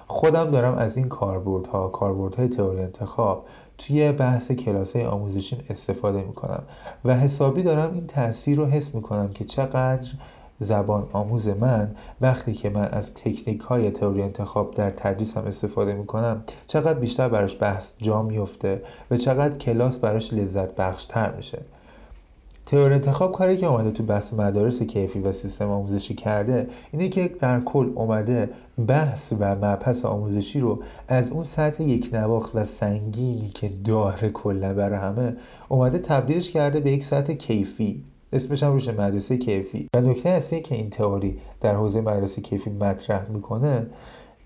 خودم 0.06 0.50
دارم 0.50 0.74
از 0.74 0.96
این 0.96 1.08
کاربردها 1.08 1.88
کاربردهای 1.88 2.48
تئوری 2.48 2.82
انتخاب 2.82 3.44
توی 3.78 4.12
بحث 4.12 4.52
کلاس 4.52 4.96
های 4.96 5.04
آموزشین 5.04 5.58
استفاده 5.70 6.22
می‌کنم 6.22 6.62
و 7.04 7.16
حسابی 7.16 7.62
دارم 7.62 7.94
این 7.94 8.06
تاثیر 8.06 8.58
رو 8.58 8.66
حس 8.66 8.94
می‌کنم 8.94 9.28
که 9.28 9.44
چقدر 9.44 10.10
زبان 10.58 11.06
آموز 11.12 11.48
من 11.48 11.94
وقتی 12.20 12.52
که 12.52 12.70
من 12.70 12.84
از 12.84 13.14
تکنیک 13.14 13.60
های 13.60 13.90
تئوری 13.90 14.22
انتخاب 14.22 14.74
در 14.74 14.90
تدریسم 14.90 15.40
استفاده 15.40 15.94
می‌کنم 15.94 16.44
چقدر 16.66 16.98
بیشتر 16.98 17.28
براش 17.28 17.56
بحث 17.60 17.92
جا 17.98 18.22
میفته 18.22 18.82
و 19.10 19.16
چقدر 19.16 19.58
کلاس 19.58 19.98
براش 19.98 20.32
لذت 20.32 20.74
بخشتر 20.74 21.32
میشه. 21.36 21.58
تئوری 22.72 22.94
انتخاب 22.94 23.32
کاری 23.32 23.56
که 23.56 23.66
اومده 23.66 23.90
تو 23.90 24.02
بحث 24.02 24.32
مدارس 24.32 24.82
کیفی 24.82 25.20
و 25.20 25.32
سیستم 25.32 25.70
آموزشی 25.70 26.14
کرده 26.14 26.68
اینه 26.92 27.08
که 27.08 27.28
در 27.28 27.60
کل 27.60 27.90
اومده 27.94 28.50
بحث 28.86 29.32
و 29.38 29.54
مبحث 29.54 30.04
آموزشی 30.04 30.60
رو 30.60 30.82
از 31.08 31.30
اون 31.30 31.42
سطح 31.42 31.82
یک 31.82 32.10
نواخت 32.12 32.50
و 32.54 32.64
سنگینی 32.64 33.48
که 33.54 33.70
داره 33.84 34.28
کلا 34.28 34.74
برای 34.74 34.98
همه 34.98 35.36
اومده 35.68 35.98
تبدیلش 35.98 36.50
کرده 36.50 36.80
به 36.80 36.92
یک 36.92 37.04
سطح 37.04 37.32
کیفی. 37.32 38.04
اسمش 38.32 38.62
هم 38.62 38.72
روش 38.72 38.88
مدرسه 38.88 39.36
کیفی. 39.36 39.88
و 39.96 40.00
نکته 40.00 40.28
اصلی 40.28 40.60
که 40.60 40.74
این 40.74 40.90
تئوری 40.90 41.38
در 41.60 41.74
حوزه 41.74 42.00
مدرسه 42.00 42.42
کیفی 42.42 42.70
مطرح 42.70 43.30
می‌کنه 43.30 43.86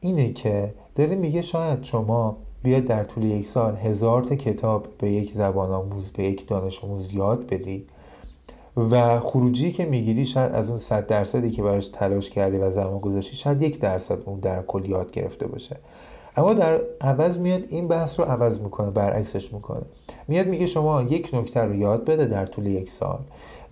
اینه 0.01 0.33
که 0.33 0.75
داره 0.95 1.15
میگه 1.15 1.43
شاید 1.43 1.83
شما 1.83 2.37
بیاد 2.63 2.85
در 2.85 3.05
طول 3.05 3.25
یک 3.25 3.47
سال 3.47 3.77
هزار 3.77 4.23
تا 4.25 4.37
کتاب 4.37 4.87
به 4.99 5.11
یک 5.11 5.33
زبان 5.33 5.71
آموز 5.71 6.11
به 6.11 6.23
یک 6.23 6.49
دانش 6.49 6.85
آموز 6.85 7.15
یاد 7.15 7.47
بدید 7.47 7.91
و 8.77 9.21
خروجی 9.21 9.73
که 9.73 9.85
می‌گیری 9.85 10.27
شاید 10.27 10.53
از 10.53 10.69
اون 10.69 10.79
صد 10.79 11.07
درصدی 11.07 11.51
که 11.51 11.63
براش 11.63 11.89
تلاش 11.89 12.31
کردی 12.31 12.59
و 12.59 12.71
زمان 12.71 12.99
گذاشتی 12.99 13.37
شاید 13.37 13.63
یک 13.63 13.81
درصد 13.81 14.19
اون 14.25 14.41
در 14.41 14.63
کل 14.63 14.85
یاد 14.85 15.11
گرفته 15.11 15.47
باشه. 15.47 15.77
اما 16.37 16.55
در 16.55 16.81
عوض 17.01 17.39
میاد 17.39 17.63
این 17.69 17.89
بحث 17.89 18.21
رو 18.21 18.27
عوض 18.27 18.61
می‌کنه 18.61 18.91
برعکسش 18.91 19.53
می‌کنه. 19.53 19.83
میاد 20.29 20.47
میگه 20.47 20.67
شما 20.67 21.03
یک 21.03 21.31
نکته 21.33 21.61
رو 21.61 21.75
یاد 21.75 22.05
بده 22.05 22.27
در 22.27 22.47
طول 22.47 22.67
یک 22.67 22.91
سال. 22.91 23.19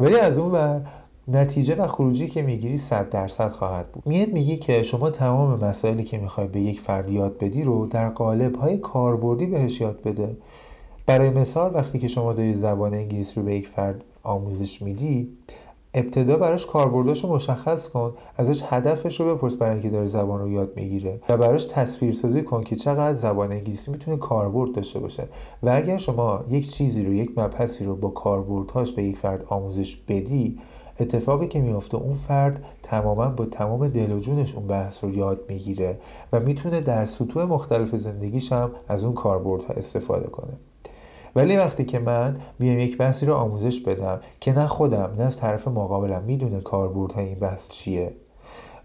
ولی 0.00 0.16
از 0.16 0.38
اون 0.38 0.52
و 0.52 0.80
نتیجه 1.28 1.75
و 1.75 1.87
خروجی 1.87 2.28
که 2.28 2.42
می‌گیری 2.42 2.76
100 2.76 3.11
درصد 3.11 3.52
خواهد 3.52 3.92
بود. 3.92 4.06
میاد 4.06 4.28
میگی 4.28 4.56
که 4.56 4.82
شما 4.82 5.11
تمام 5.11 5.64
مسائلی 5.64 6.04
که 6.04 6.18
می‌خوای 6.18 6.46
به 6.46 6.61
یک 6.61 6.80
فرد 6.80 7.11
یاد 7.11 7.38
بدی 7.38 7.62
رو 7.62 7.87
در 7.87 8.08
قالب 8.08 8.56
های 8.56 8.78
کاربردی 8.78 9.46
بهش 9.46 9.80
یاد 9.80 10.02
بده. 10.02 10.37
برای 11.06 11.30
مثال 11.30 11.75
وقتی 11.75 11.99
که 11.99 12.08
شما 12.08 12.32
داری 12.32 12.52
زبان 12.52 12.94
انگلیسی 12.94 13.40
رو 13.40 13.46
به 13.46 13.54
یک 13.54 13.68
فرد 13.68 14.04
آموزش 14.25 14.83
میدی 14.83 15.28
ابتدا 15.95 16.37
براش 16.37 16.66
کاربرداش 16.66 17.25
رو 17.25 17.35
مشخص 17.35 17.88
کن 17.88 18.12
ازش 18.37 18.62
هدفش 18.69 19.21
رو 19.21 19.35
بپرس 19.35 19.57
برای 19.57 19.73
اینکه 19.73 19.90
داره 19.90 20.07
زبان 20.07 20.40
رو 20.40 20.50
یاد 20.50 20.73
می‌گیره 20.76 21.21
و 21.28 21.37
براش 21.37 21.64
تصویر 21.64 22.12
سازی 22.12 22.43
کن 22.43 22.64
که 22.64 22.76
چقدر 22.76 23.14
زبان 23.14 23.52
انگلیسی 23.52 23.90
می‌تونه 23.90 24.16
کاربرد 24.16 24.73
داشته 24.73 24.99
باشه. 24.99 25.28
و 25.62 25.71
اگر 25.75 25.97
شما 25.97 26.45
یک 26.50 26.71
چیزی 26.71 27.04
رو 27.04 27.12
یک 27.12 27.38
مبحثی 27.38 27.85
رو 27.85 27.97
با 27.97 28.09
کاربردهاش 28.09 28.93
به 28.93 29.02
یک 29.02 29.19
فرد 29.19 29.45
آموزش 29.49 29.97
بدی 29.97 30.59
اتفاقی 31.00 31.47
که 31.47 31.61
میافته 31.61 31.97
اون 31.97 32.14
فرد 32.14 32.64
تماما 32.83 33.28
با 33.28 33.47
تمام 33.47 33.88
دل 33.88 34.12
و 34.12 34.19
جونش 34.19 34.54
اون 34.54 34.66
بحث 34.66 35.04
رو 35.04 35.16
یاد 35.16 35.40
می‌گیره 35.49 36.00
و 36.33 36.40
می‌تونه 36.40 36.81
در 36.81 37.04
سطوح 37.04 37.45
مختلف 37.45 37.97
زندگیش 37.97 38.52
هم 38.52 38.71
از 38.88 39.04
اون 39.04 39.14
کاربردها 39.14 39.75
استفاده 39.75 40.26
کنه. 40.26 40.52
ولی 41.37 41.57
وقتی 41.57 41.85
که 41.85 41.99
من 41.99 42.37
بیام 42.59 42.79
یک 42.79 42.99
بحثی 42.99 43.26
رو 43.26 43.35
آموزش 43.35 43.81
بدم 43.81 44.21
که 44.41 44.53
نه 44.53 44.67
خودم 44.67 45.14
نه 45.19 45.31
طرف 45.31 45.69
مقابلم 45.69 46.23
می‌دونه 46.23 46.61
کاربردهای 46.61 47.25
این 47.25 47.38
بحث 47.38 47.69
چیه 47.69 48.14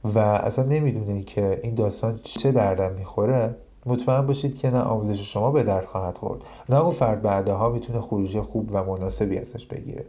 و 0.04 0.20
اصلا 0.20 0.66
نمی‌دونه 0.66 1.24
که 1.24 1.60
این 1.64 1.76
داستان 1.76 2.20
چه 2.24 2.52
دردم 2.52 2.92
می‌خوره 2.94 3.56
مطمئن 3.86 4.26
باشید 4.26 4.58
که 4.58 4.70
نه 4.70 4.80
آموزش 4.80 5.34
شما 5.34 5.52
به 5.52 5.64
درد 5.64 5.86
خواهد 5.86 6.18
خورد 6.18 6.42
نه 6.70 6.82
اون 6.82 6.92
فرد 6.92 7.22
بعدها 7.22 7.70
می‌تونه 7.70 8.02
خروجی 8.02 8.42
خوب 8.42 8.70
و 8.74 8.84
مناسبی 8.84 9.38
ازش 9.38 9.66
بگیره. 9.66 10.06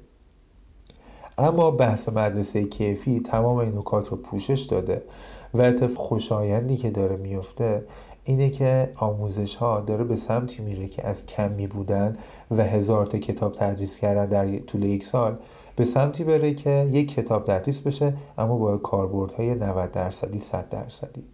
اما 1.38 1.70
بحث 1.70 2.08
مدرسه 2.08 2.64
کیفی 2.64 3.20
تمام 3.20 3.56
این 3.56 3.78
نکات 3.78 4.08
رو 4.08 4.16
پوشش 4.16 4.60
داده 4.60 5.02
و 5.54 5.62
اتفاق 5.62 6.06
خوشایندی 6.06 6.76
که 6.76 6.90
داره 6.90 7.16
میفته 7.16 7.84
اینه 8.24 8.50
که 8.50 8.92
آموزش 8.96 9.54
ها 9.54 9.80
داره 9.80 10.04
به 10.04 10.16
سمتی 10.16 10.62
میره 10.62 10.88
که 10.88 11.06
از 11.06 11.26
کمی 11.26 11.66
بودن 11.66 12.16
و 12.50 12.64
هزار 12.64 13.06
تا 13.06 13.18
کتاب 13.18 13.54
تدریس 13.54 13.98
کردن 13.98 14.26
در 14.26 14.58
طول 14.58 14.82
یک 14.82 15.04
سال 15.04 15.36
به 15.76 15.84
سمتی 15.84 16.24
بره 16.24 16.54
که 16.54 16.88
یک 16.92 17.14
کتاب 17.14 17.44
تدریس 17.44 17.80
بشه 17.80 18.12
اما 18.38 18.56
با 18.56 18.76
کاربردهای 18.76 19.54
90 19.54 19.92
درصدی 19.92 20.38
100 20.38 20.68
درصدی. 20.68 21.24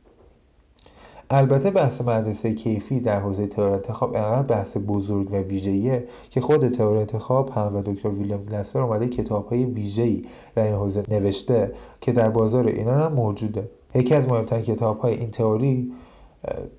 البته 1.31 1.71
بحث 1.71 2.01
مدرسه 2.01 2.55
کیفی 2.55 3.01
در 3.01 3.21
حوزه 3.21 3.47
تئوری 3.47 3.73
انتخاب 3.75 4.17
انقدر 4.17 4.43
بحث 4.43 4.77
بزرگ 4.87 5.33
و 5.33 5.37
ویژه‌ایه 5.37 6.05
که 6.31 6.41
خود 6.41 6.69
تئوری 6.69 6.99
انتخاب 6.99 7.51
هم 7.51 7.77
و 7.77 7.83
دکتر 7.83 8.09
ویلیام 8.09 8.45
گلاسر 8.45 8.81
اومده 8.81 9.09
کتاب‌های 9.09 9.65
ویژه‌ای 9.65 10.25
در 10.55 10.67
این 10.67 10.75
حوزه 10.75 11.03
نوشته 11.09 11.73
که 12.01 12.13
در 12.13 12.31
بازار 12.31 12.67
ایران 12.67 13.01
هم 13.01 13.13
موجوده. 13.13 13.69
یکی 13.95 14.15
از 14.15 14.29
مهمترین 14.29 14.63
کتاب‌های 14.63 15.15
این 15.15 15.31
تئوری 15.31 15.93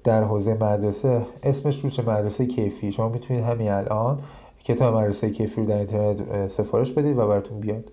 در 0.03 0.23
حوزه 0.23 0.53
مدرسه 0.53 1.21
اسمش 1.43 1.83
روش 1.83 1.99
مدرسه 1.99 2.45
کیفی؟ 2.45 2.91
شما 2.91 3.09
می‌تونید 3.09 3.43
همین 3.43 3.71
الان 3.71 4.19
کتاب 4.63 4.95
مدرسه 4.95 5.29
کیفی 5.29 5.61
رو 5.61 5.67
در 5.67 5.77
اینترنت 5.77 6.47
سفارش 6.47 6.91
بدید 6.91 7.17
و 7.17 7.27
براتون 7.27 7.59
بیاد. 7.59 7.91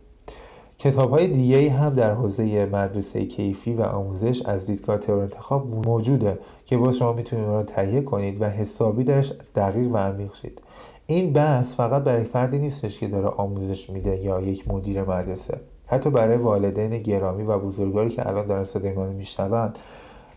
کتاب 0.79 1.11
های 1.11 1.27
دیگه 1.27 1.71
هم 1.71 1.95
در 1.95 2.13
حوزه 2.13 2.67
مدرسه 2.67 3.27
کیفی 3.27 3.75
و 3.75 3.83
آموزش 3.83 4.43
از 4.43 4.67
دیدگاه 4.67 4.97
تئوری 4.97 5.23
انتخاب 5.23 5.87
موجوده 5.87 6.39
که 6.67 6.77
باز 6.77 6.97
شما 6.97 7.13
می‌تونید 7.13 7.45
اون 7.45 7.55
رو 7.55 7.63
تهیه 7.63 8.01
کنید 8.01 8.43
و 8.43 8.45
حسابی 8.45 9.05
درش 9.05 9.33
دقیق 9.55 9.91
و 9.93 9.97
عمیق 9.97 10.35
شید. 10.35 10.63
این 11.07 11.33
بحث 11.33 11.75
فقط 11.77 12.03
برای 12.05 12.25
فردی 12.25 12.59
نیستش 12.59 12.99
که 12.99 13.09
داره 13.09 13.29
آموزش 13.29 13.91
میده 13.91 14.17
یا 14.17 14.41
یک 14.41 14.69
مدیر 14.69 15.03
مدرسه. 15.03 15.61
حتی 15.87 16.11
برای 16.11 16.37
والدین 16.37 17.03
گرامی 17.03 17.43
و 17.43 17.59
بزرگواری 17.59 18.11
که 18.11 18.29
الان 18.29 18.47
دارن 18.47 18.65
صدای 18.65 18.93
ما 18.93 19.05
میشنوند 19.05 19.79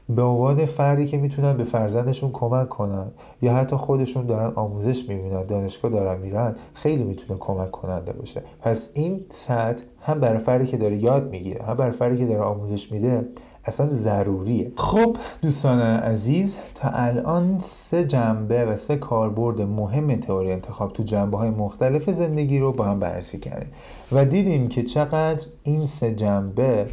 به 0.10 0.22
عنوان 0.22 0.66
فردی 0.66 1.06
که 1.06 1.18
می‌تونن 1.18 1.58
به 1.58 1.64
فرزندشون 1.64 2.32
کمک 2.32 2.70
کنن 2.70 3.08
یا 3.42 3.56
حتی 3.56 3.76
خودشون 3.76 4.26
دارن 4.26 4.52
آموزش 4.56 5.10
می‌بینن 5.10 5.44
دانشگاه 5.44 5.92
دارن 5.92 6.22
میرن 6.22 6.56
خیلی 6.74 7.04
می‌تونه 7.04 7.40
کمک 7.40 7.72
کننده 7.72 8.14
باشه. 8.14 8.44
پس 8.62 8.90
این 8.94 9.26
سطح 9.30 9.84
هم 10.02 10.20
برای 10.20 10.40
فردی 10.40 10.66
که 10.66 10.78
داره 10.78 10.98
یاد 10.98 11.30
می‌گیره 11.30 11.66
هم 11.66 11.74
برای 11.74 11.92
فردی 11.92 12.18
که 12.18 12.26
داره 12.26 12.42
آموزش 12.42 12.92
میده 12.92 13.28
اصلا 13.66 13.88
ضروریه. 13.92 14.72
خب 14.76 15.18
دوستان 15.42 15.80
عزیز 15.80 16.58
تا 16.76 16.90
الان 16.90 17.60
سه 17.60 18.04
جنبه 18.04 18.66
و 18.66 18.76
سه 18.76 18.96
کاربرد 18.96 19.62
مهم 19.62 20.16
تئوری 20.16 20.52
انتخاب 20.52 20.94
تو 20.94 21.04
جنبه 21.04 21.38
های 21.38 21.50
مختلف 21.50 22.10
زندگی 22.10 22.60
رو 22.60 22.72
با 22.72 22.84
هم 22.84 23.00
بررسی 23.00 23.40
کردیم 23.40 23.70
و 24.12 24.26
دیدیم 24.26 24.68
که 24.68 24.84
چقدر 24.84 25.48
این 25.64 25.86
سه 25.86 26.16
جنبه 26.16 26.88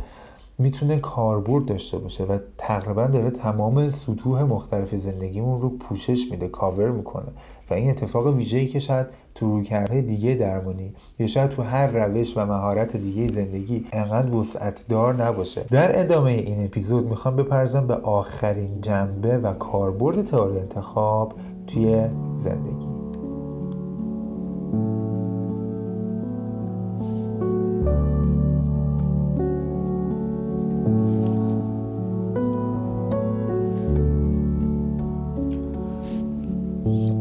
می‌تونه 0.58 0.98
کاربرد 0.98 1.66
داشته 1.66 1.98
باشه 1.98 2.24
و 2.24 2.38
تقریبا 2.58 3.06
داره 3.06 3.30
تمام 3.30 3.88
سطوح 3.88 4.42
مختلف 4.42 4.94
زندگیمون 4.94 5.60
رو 5.60 5.68
پوشش 5.68 6.30
میده 6.30 6.48
کاور 6.48 6.90
می‌کنه. 6.90 7.28
و 7.70 7.74
این 7.74 7.90
اتفاق 7.90 8.26
ویژه‌ای 8.26 8.66
که 8.66 8.80
شاید 8.80 9.06
تو 9.34 9.46
رویکردهای 9.46 10.02
دیگه 10.02 10.34
درمانی 10.34 10.92
یا 11.18 11.26
شاید 11.26 11.50
تو 11.50 11.62
هر 11.62 11.86
روش 11.86 12.36
و 12.36 12.46
مهارت 12.46 12.96
دیگه 12.96 13.28
زندگی 13.28 13.86
انقدر 13.92 14.34
وسعت 14.34 14.84
دار 14.88 15.14
نباشه. 15.14 15.64
در 15.70 16.00
ادامه 16.00 16.30
این 16.30 16.64
اپیزود 16.64 17.08
می‌خوام 17.08 17.36
بپرزم 17.36 17.86
به 17.86 17.94
آخرین 17.94 18.80
جنبه 18.80 19.38
و 19.38 19.52
کاربرد 19.52 20.22
تئوری 20.22 20.58
انتخاب 20.58 21.32
توی 21.66 22.04
زندگی. 22.36 22.93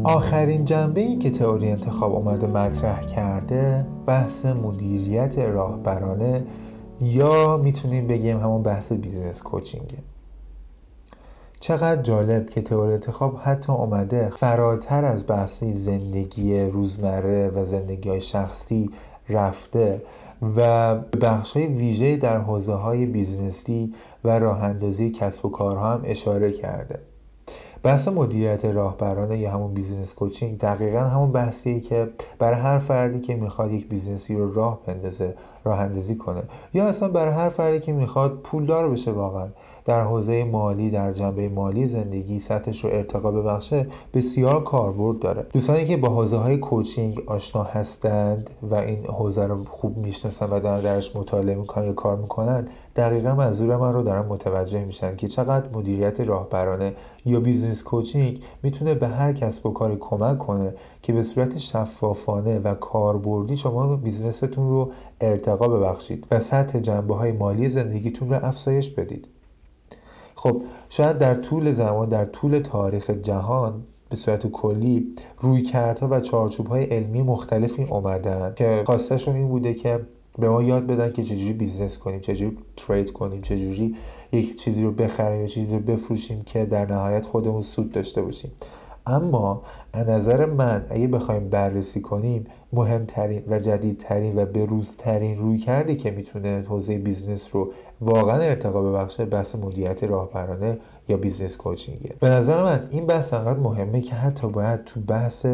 آخرین 0.04 0.64
جنبه 0.64 1.00
ای 1.00 1.16
که 1.16 1.30
تئوری 1.30 1.70
انتخاب 1.70 2.14
اومده 2.14 2.46
مطرح 2.46 3.02
کرده 3.02 3.86
بحث 4.06 4.46
مدیریت 4.46 5.38
راهبرانه 5.38 6.46
یا 7.00 7.56
می‌تونیم 7.56 8.06
بگیم 8.06 8.40
همون 8.40 8.62
بحث 8.62 8.92
business 8.92 9.42
coaching 9.42 9.87
ه. 9.87 9.98
چقدر 11.60 12.02
جالب 12.02 12.50
که 12.50 12.62
تئوری 12.62 12.92
انتخاب 12.92 13.38
حتی 13.42 13.72
اومده 13.72 14.28
فراتر 14.28 15.04
از 15.04 15.26
بحث 15.26 15.64
زندگی 15.64 16.60
روزمره 16.60 17.48
و 17.48 17.64
زندگی 17.64 18.20
شخصی 18.20 18.90
رفته 19.28 20.02
و 20.56 20.94
بخش 20.94 21.52
های 21.52 21.66
ویژه 21.66 22.16
در 22.16 22.38
حوزه 22.38 22.74
های 22.74 23.06
business 23.06 23.84
ی 23.84 23.94
و 24.24 24.38
راه 24.38 24.64
اندازی 24.64 25.10
کسب 25.10 25.46
و 25.46 25.48
کارها 25.48 25.92
هم 25.92 26.02
اشاره 26.04 26.52
کرده. 26.52 27.13
بحث 27.84 28.08
مدیریت 28.08 28.64
راهبرانه 28.64 29.38
یا 29.38 29.50
همون 29.50 29.74
business 29.74 30.14
coaching 30.14 30.58
دقیقا 30.58 30.98
همون 30.98 31.32
بحثیه 31.32 31.80
که 31.80 32.08
برای 32.38 32.60
هر 32.60 32.78
فردی 32.78 33.20
که 33.20 33.34
می‌خواد 33.34 33.72
یک 33.72 33.88
business 33.88 34.29
ی 34.29 34.34
رو 34.34 34.54
راه 34.54 34.80
بندازه 34.86 35.34
راه 35.64 35.80
اندازی 35.80 36.16
کنه. 36.16 36.42
یا 36.74 36.84
اصلا 36.84 37.08
برای 37.08 37.32
هر 37.32 37.48
فردی 37.48 37.80
که 37.80 37.92
می‌خواد 37.92 38.34
پولدار 38.34 38.88
بشه 38.88 39.12
واقعا. 39.12 39.48
در 39.84 40.02
حوزه 40.02 40.44
مالی 40.44 40.90
در 40.90 41.12
جنبه 41.12 41.48
مالی 41.48 41.86
زندگی 41.86 42.40
سطحش 42.40 42.84
رو 42.84 42.90
ارتقا 42.92 43.30
ببخشه 43.30 43.86
بسیار 44.14 44.64
کاربرد 44.64 45.18
داره. 45.18 45.46
دوستانی 45.52 45.84
که 45.84 45.96
با 45.96 46.08
حوزه 46.08 46.36
های 46.36 46.56
coaching 46.56 47.22
آشنا 47.26 47.62
هستند 47.62 48.50
و 48.62 48.74
این 48.74 49.06
حوزه 49.06 49.46
رو 49.46 49.64
خوب 49.64 49.96
می‌شناسن 49.96 50.50
و 50.50 50.60
در 50.60 50.78
درش 50.78 51.16
مطالعه 51.16 51.54
می‌کنن 51.54 51.84
یا 51.84 51.92
کار 51.92 52.16
می‌کنن 52.16 52.68
دقیقا 52.96 53.34
منظور 53.34 53.76
من 53.76 53.92
رو 53.92 54.02
دارن 54.02 54.26
متوجه 54.26 54.84
میشن 54.84 55.16
که 55.16 55.28
چقدر 55.28 55.68
مدیریت 55.72 56.20
راهبرانه 56.20 56.94
یا 57.24 57.40
business 57.40 57.82
coaching 57.82 58.42
می‌تونه 58.62 58.94
به 58.94 59.08
هر 59.08 59.32
کسب 59.32 59.66
و 59.66 59.72
کاری 59.72 59.96
کمک 60.00 60.38
کنه 60.38 60.74
که 61.02 61.12
به 61.12 61.22
صورت 61.22 61.58
شفافانه 61.58 62.58
و 62.58 62.74
کاربردی 62.74 63.56
شما 63.56 63.96
business 63.96 64.48
تون 64.48 64.68
رو 64.68 64.92
ارتقا 65.20 65.68
ببخشید 65.68 66.26
و 66.30 66.40
سطح 66.40 66.80
جنبه 66.80 67.14
های 67.14 67.32
مالی 67.32 67.68
زندگیتون 67.68 68.30
رو 68.30 68.44
افزایش 68.44 68.90
بدید. 68.90 69.28
خب 70.34 70.62
شاید 70.88 71.18
در 71.18 71.34
طول 71.34 71.72
زمان 71.72 72.08
در 72.08 72.24
طول 72.24 72.58
تاریخ 72.58 73.10
جهان 73.10 73.82
به 74.10 74.16
صورت 74.16 74.46
کلی 74.46 75.14
رویکردها 75.38 76.08
و 76.10 76.20
چارچوب 76.20 76.66
های 76.66 76.84
علمی 76.84 77.22
مختلفی 77.22 77.84
اومدن 77.84 78.52
که 78.56 78.82
خواستشون 78.86 79.36
این 79.36 79.48
بوده 79.48 79.74
که 79.74 80.00
به 80.38 80.48
ما 80.48 80.62
یاد 80.62 80.86
بدن 80.86 81.12
که 81.12 81.22
چجوری 81.22 81.52
business 81.52 81.98
کنیم 81.98 82.20
چجوری 82.20 82.58
trade 82.76 83.12
کنیم 83.12 83.40
چجوری 83.40 83.96
یک 84.32 84.56
چیزی 84.56 84.82
رو 84.82 84.92
بخریم 84.92 85.40
یا 85.40 85.46
چیزی 85.46 85.74
رو 85.74 85.80
بفروشیم 85.80 86.42
که 86.42 86.66
در 86.66 86.86
نهایت 86.86 87.26
خودمون 87.26 87.62
سود 87.62 87.92
داشته 87.92 88.22
باشیم. 88.22 88.52
اما 89.06 89.62
از 89.92 90.08
نظر 90.08 90.46
من 90.46 90.86
اگه 90.90 91.06
بخوایم 91.06 91.48
بررسی 91.48 92.00
کنیم 92.00 92.46
مهمترین 92.72 93.42
و 93.48 93.58
جدیدترین 93.58 94.38
و 94.38 94.46
بروزترین 94.46 95.38
رویکردی 95.38 95.96
که 95.96 96.10
می‌تونه 96.10 96.64
حوزه 96.68 96.98
business 96.98 97.54
رو 97.54 97.72
واقعا 98.00 98.38
ارتقا 98.38 98.82
ببخشه 98.82 99.24
بحث 99.24 99.54
مدیریت 99.54 100.04
راهبرانه 100.04 100.78
یا 101.08 101.16
business 101.16 101.56
coaching 101.56 102.02
ه. 102.02 102.14
به 102.20 102.28
نظر 102.28 102.62
من 102.62 102.86
این 102.90 103.06
بحث 103.06 103.34
انقدر 103.34 103.60
مهمه 103.60 104.00
که 104.00 104.14
حتی 104.14 104.46
باید 104.46 104.84
تو 104.84 105.00
بحث 105.00 105.46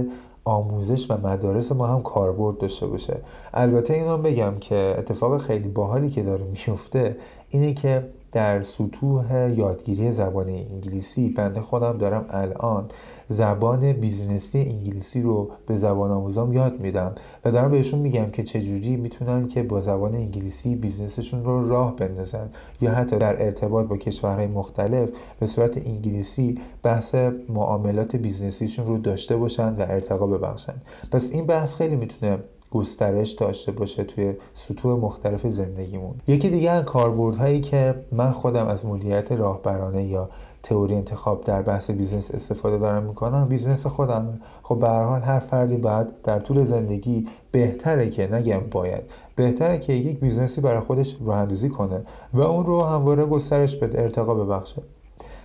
آموزش 0.44 1.10
و 1.10 1.26
مدارس 1.26 1.72
ما 1.72 1.86
هم 1.86 2.02
کاربرد 2.02 2.58
داشته 2.58 2.86
باشه. 2.86 3.16
البته 3.54 3.94
اینا 3.94 4.16
بگم 4.16 4.54
که 4.60 4.94
اتفاق 4.98 5.40
خیلی 5.40 5.68
باحالی 5.68 6.10
که 6.10 6.22
داره 6.22 6.44
میفته 6.44 7.16
اینه 7.48 7.74
که 7.74 8.06
در 8.32 8.62
سطوح 8.62 9.50
یادگیری 9.56 10.12
زبان 10.12 10.48
انگلیسی 10.48 11.28
بنده 11.28 11.60
خودم 11.60 11.98
دارم 11.98 12.24
الان 12.28 12.88
زبان 13.28 13.92
business 13.92 14.51
ی 14.51 14.58
انگلیسی 14.58 15.22
رو 15.22 15.50
به 15.66 15.74
زبان 15.74 16.10
آموزام 16.10 16.52
یاد 16.52 16.80
میدم 16.80 17.14
و 17.44 17.50
دارم 17.50 17.70
بهشون 17.70 18.00
میگم 18.00 18.30
که 18.30 18.42
چجوری 18.42 18.96
می‌تونن 18.96 19.46
که 19.48 19.62
با 19.62 19.80
زبان 19.80 20.14
انگلیسی 20.14 20.74
business 20.74 21.21
شون 21.21 21.44
رو 21.44 21.68
راه 21.68 21.96
بندازن 21.96 22.50
یا 22.80 22.90
حتی 22.90 23.18
در 23.18 23.44
ارتباط 23.44 23.86
با 23.86 23.96
کشورهای 23.96 24.46
مختلف 24.46 25.10
به 25.40 25.46
صورت 25.46 25.86
انگلیسی 25.86 26.58
بحث 26.82 27.14
معاملات 27.48 28.16
business 28.16 28.60
یشون 28.60 28.86
رو 28.86 28.98
داشته 28.98 29.36
باشن 29.36 29.74
و 29.74 29.80
ارتقا 29.80 30.26
ببخشن. 30.26 30.74
پس 31.12 31.30
این 31.32 31.46
بحث 31.46 31.74
خیلی 31.74 31.96
می‌تونه 31.96 32.38
گسترش 32.70 33.30
داشته 33.30 33.72
باشه 33.72 34.04
توی 34.04 34.34
سطوح 34.54 35.00
مختلف 35.00 35.46
زندگیمون. 35.46 36.14
یکی 36.26 36.50
دیگه 36.50 36.70
از 36.70 36.84
کاربردهایی 36.84 37.60
که 37.60 37.94
من 38.12 38.30
خودم 38.30 38.66
از 38.66 38.86
مدیریت 38.86 39.32
راهبرانه 39.32 40.04
یا 40.04 40.30
تئوری 40.62 40.94
انتخاب 40.94 41.44
در 41.44 41.62
بحث 41.62 41.90
business 41.90 42.30
استفاده 42.30 42.78
دارم 42.78 43.02
می‌کنم 43.02 43.48
business 43.48 43.86
خودمه. 43.86 44.40
خب 44.62 44.78
به 44.78 44.88
هر 44.88 45.04
حال 45.04 45.22
هر 45.22 45.38
فردی 45.38 45.76
باید 45.76 46.22
در 46.22 46.38
طول 46.38 46.62
زندگی 46.62 47.28
بهتره 47.50 48.08
که 48.08 48.34
نگم 48.34 48.60
باید 48.70 49.02
بهتره 49.36 49.78
که 49.78 49.92
یک 49.92 50.20
business 50.20 50.56
ی 50.56 50.60
برای 50.60 50.80
خودش 50.80 51.16
راه 51.24 51.68
کنه 51.68 52.02
و 52.32 52.40
اون 52.40 52.66
رو 52.66 52.82
همواره 52.82 53.24
گسترش 53.24 53.76
بده 53.76 54.02
ارتقا 54.02 54.34
ببخشه. 54.34 54.82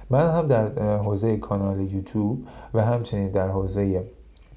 من 0.10 0.30
هم 0.30 0.48
در 0.48 0.98
حوزه 0.98 1.38
کانال 1.38 1.80
یوتیوب 1.80 2.40
و 2.74 2.84
همچنین 2.84 3.32
در 3.32 3.48
حوزه 3.48 4.04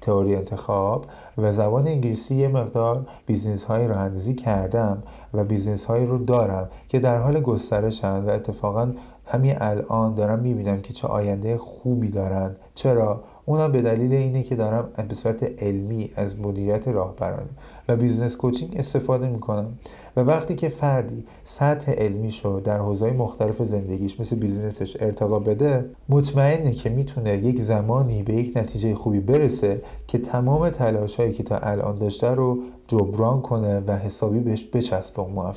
تئوری 0.01 0.35
انتخاب 0.35 1.05
و 1.37 1.51
زبان 1.51 1.87
انگلیسی 1.87 2.35
یه 2.35 2.47
مقدار 2.47 3.05
business 3.25 3.63
هایی 3.63 3.87
رو 3.87 3.92
راه 3.92 3.97
اندازی 3.97 4.35
کردم 4.35 5.03
و 5.33 5.43
business 5.43 5.85
هایی 5.85 6.05
رو 6.05 6.17
دارم 6.17 6.69
که 6.87 6.99
در 6.99 7.17
حال 7.17 7.39
گسترشن 7.39 8.23
و 8.25 8.29
اتفاقا 8.29 8.93
همین 9.25 9.55
الان 9.61 10.13
دارم 10.13 10.39
می‌بینم 10.39 10.81
که 10.81 10.93
چه 10.93 11.07
آینده 11.07 11.57
خوبی 11.57 12.09
دارن. 12.09 12.55
چرا؟ 12.75 13.23
اونم 13.49 13.71
به 13.71 13.81
دلیل 13.81 14.13
اینه 14.13 14.43
که 14.43 14.55
دارم 14.55 14.89
به 15.07 15.15
صورت 15.15 15.63
علمی 15.63 16.11
از 16.15 16.39
مدیریت 16.39 16.87
راهبرانه 16.87 17.49
و 17.87 17.95
business 17.95 18.37
coaching 18.37 18.75
استفاده 18.77 19.27
می‌کنم. 19.27 19.73
و 20.15 20.21
وقتی 20.21 20.55
که 20.55 20.69
فردی 20.69 21.23
سطح 21.43 21.91
علمیشو 21.91 22.61
در 22.63 22.77
حوزه‌های 22.77 23.13
مختلف 23.13 23.63
زندگیش 23.63 24.19
مثل 24.19 24.35
business 24.35 24.88
ش 24.88 25.01
ارتقا 25.01 25.39
بده 25.39 25.85
مطمئنه 26.09 26.71
که 26.71 26.89
می‌تونه 26.89 27.37
یک 27.37 27.61
زمانی 27.61 28.23
به 28.23 28.33
یک 28.33 28.57
نتیجه 28.57 28.95
خوبی 28.95 29.19
برسه 29.19 29.81
که 30.07 30.17
تمام 30.17 30.69
تلاشهایی 30.69 31.33
که 31.33 31.43
تا 31.43 31.57
الان 31.57 31.97
داشته 31.97 32.29
رو 32.29 32.59
جبران 32.87 33.41
کنه 33.41 33.79
و 33.79 33.97
حسابی 33.97 34.39
بهش 34.39 34.65
بچسبه 34.73 35.21
اون 35.21 35.53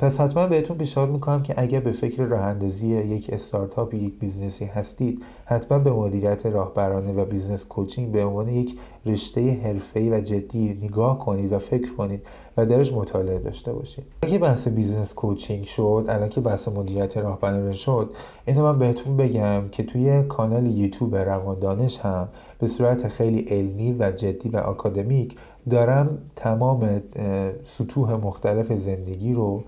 پس 0.00 0.20
حتما 0.20 0.46
بهتون 0.46 0.76
پیشنهاد 0.76 1.10
می‌کنم 1.10 1.42
که 1.42 1.54
اگر 1.56 1.80
به 1.80 1.92
فکر 1.92 2.22
راه 2.22 2.40
اندازی 2.40 2.86
یک 2.86 3.30
استارتاپ 3.32 3.94
یک 3.94 4.18
business 4.18 4.59
ی 4.59 4.64
هستید 4.64 5.22
حتما 5.44 5.78
به 5.78 5.92
مدیریت 5.92 6.46
راهبرانه 6.46 7.12
و 7.12 7.24
business 7.24 7.64
coaching 7.64 8.12
به 8.12 8.24
عنوان 8.24 8.48
یک 8.48 8.78
رشته 9.06 9.50
حرفه‌ای 9.50 10.10
و 10.10 10.20
جدی 10.20 10.78
نگاه 10.82 11.18
کنید 11.18 11.52
و 11.52 11.58
فکر 11.58 11.94
کنید 11.94 12.26
و 12.56 12.66
درش 12.66 12.92
مطالعه 12.92 13.38
داشته 13.38 13.72
باشید. 13.72 14.04
اگه 14.22 14.38
بحث 14.38 14.68
business 14.68 15.14
coaching 15.14 15.64
شد 15.64 16.04
الان 16.08 16.28
که 16.28 16.40
بحث 16.40 16.68
مدیریت 16.68 17.16
راهبرانه 17.16 17.72
شد 17.72 18.10
اینو 18.46 18.62
من 18.62 18.78
بهتون 18.78 19.16
بگم 19.16 19.68
که 19.72 19.82
توی 19.82 20.22
کانال 20.22 20.66
یوتیوب 20.66 21.16
روان 21.16 21.58
دانش 21.58 21.98
هم 21.98 22.28
به 22.58 22.66
صورت 22.66 23.08
خیلی 23.08 23.40
علمی 23.40 23.96
و 23.98 24.12
جدی 24.12 24.48
و 24.48 24.56
آکادمیک 24.56 25.36
دارم 25.70 26.18
تمام 26.36 27.02
سطوح 27.64 28.12
مختلف 28.12 28.72
زندگی 28.72 29.34
رو 29.34 29.62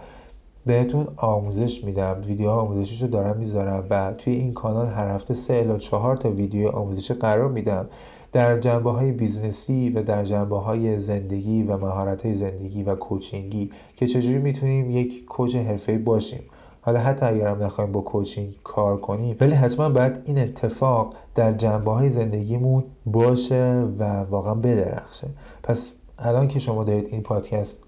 بهتون 0.66 1.07
آموزش 1.16 1.85
میدم 1.85 2.20
ویدیوها 2.27 2.61
آموزشیش 2.61 3.03
رو 3.03 3.09
دارم 3.09 3.37
می‌ذارم 3.37 3.87
و 3.90 4.12
توی 4.18 4.33
این 4.33 4.55
کانال 4.55 4.87
هر 4.87 5.09
هفته 5.09 5.35
سه 5.35 5.55
الی 5.54 5.78
چهار 5.79 6.16
تا 6.16 6.31
ویدیو 6.31 6.68
آموزشی 6.68 7.14
قرار 7.14 7.51
میدم. 7.51 7.88
در 8.33 8.61
جنبه 8.61 8.90
های 8.90 9.12
business 9.12 9.82
ی 9.82 9.90
و 9.90 10.03
در 10.03 10.25
جنبه 10.25 10.59
های 10.59 10.98
زندگی 10.98 11.62
و 11.62 11.77
مهارت 11.77 12.22
های 12.27 12.35
زندگی 12.35 12.83
و 12.83 12.94
coaching 12.94 13.62
ی 13.62 13.70
که 13.96 14.07
چجوری 14.07 14.38
می‌تونیم 14.38 14.90
یک 14.90 15.25
coach 15.24 15.56
حرفه‌ای 15.57 15.98
باشیم. 15.98 16.42
حالا 16.81 17.01
حتی 17.01 17.27
اگرم 17.27 17.62
نخوایم 17.62 17.92
با 17.92 18.01
coaching 18.00 18.54
کار 18.64 19.01
کنیم 19.01 19.37
ولی 19.40 19.55
حتما 19.55 19.88
باید 19.88 20.22
این 20.25 20.38
اتفاق 20.38 21.14
در 21.35 21.53
جنبه 21.53 21.90
های 21.90 22.11
زندگیمون 22.11 22.85
باشه 23.07 23.88
و 23.98 24.20
واقعا 24.20 24.55
بدرخشه. 24.55 25.29
پس 25.62 25.92
الان 26.18 26.48
که 26.48 26.59
شما 26.59 26.85
دارید 26.85 27.09
این 27.11 27.22
پادکست 27.22 27.79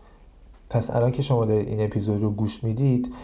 پس 0.75 0.97
الان 0.97 1.11
که 1.11 1.23
شما 1.23 1.45
دارید 1.45 1.69
این 1.69 1.81
اپیزود 1.81 2.23
رو 2.23 2.31
گوش 2.31 2.65
می‌دید 2.65 3.15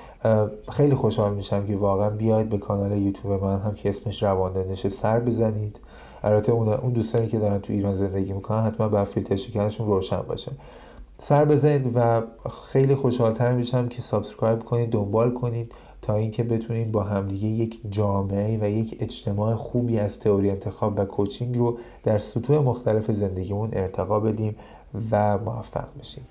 خیلی 0.73 0.95
خوشحال 0.95 1.35
میشم 1.35 1.67
که 1.67 1.77
واقعا 1.77 2.11
بیاید 2.11 2.49
به 2.49 2.59
کانال 2.59 2.99
یوتیوب 2.99 3.45
من 3.45 3.59
هم 3.59 3.75
که 3.75 3.89
اسمش 3.89 4.23
روان 4.23 4.48
دانشه 4.48 4.89
سر 4.89 5.21
بزنید. 5.21 5.81
البته 6.23 6.53
اون 6.53 6.69
اون 6.69 6.93
دوستانی 6.93 7.29
که 7.29 7.39
دارن 7.39 7.59
تو 7.59 7.73
ایران 7.73 7.95
زندگی 7.95 8.33
می‌کنن 8.33 8.63
حتما 8.63 8.89
با 8.89 9.05
فیلتر 9.05 9.37
شکنشون 9.37 9.87
روشن 9.87 10.23
باشه. 10.29 10.53
سر 11.19 11.45
بزنید 11.45 11.93
و 11.95 12.23
خیلی 12.73 12.95
خوشحالتر 12.95 13.53
میشم 13.53 13.89
که 13.89 14.03
subscribe 14.03 14.65
کنید 14.65 14.91
دنبال 14.91 15.35
کنید 15.35 15.73
تا 16.03 16.17
اینکه 16.17 16.43
بتونیم 16.43 16.93
با 16.93 17.03
همدیگه 17.03 17.49
یک 17.49 17.81
جامعه 17.91 18.59
و 18.63 18.71
یک 18.71 18.97
اجتماع 19.01 19.55
خوبی 19.55 19.99
از 19.99 20.21
تئوری 20.21 20.51
انتخاب 20.51 20.99
و 20.99 21.05
coaching 21.05 21.59
رو 21.59 21.79
در 22.05 22.19
سطوح 22.19 22.59
مختلف 22.59 23.11
زندگیمون 23.11 23.71
ارتقا 23.73 24.21
بدیم 24.21 24.57
و 25.11 25.39
موفق 25.39 25.89
بشیم. 26.01 26.27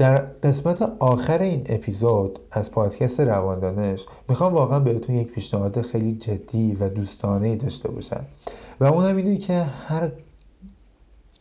در 0.00 0.18
قسمت 0.18 0.82
آخر 0.98 1.38
این 1.38 1.62
اپیزود 1.66 2.38
از 2.50 2.70
پادکست 2.70 3.20
رواندانش 3.20 4.06
می‌خوام 4.28 4.54
واقعا 4.54 4.80
بهتون 4.80 5.16
یک 5.16 5.32
پیشنهاد 5.32 5.82
خیلی 5.82 6.12
جدی 6.12 6.76
و 6.80 6.88
دوستانه 6.88 7.56
داشته 7.56 7.90
باشم 7.90 8.24
و 8.80 8.84
اونم 8.84 9.16
اینه 9.16 9.36
که 9.36 9.62
هر 9.62 10.12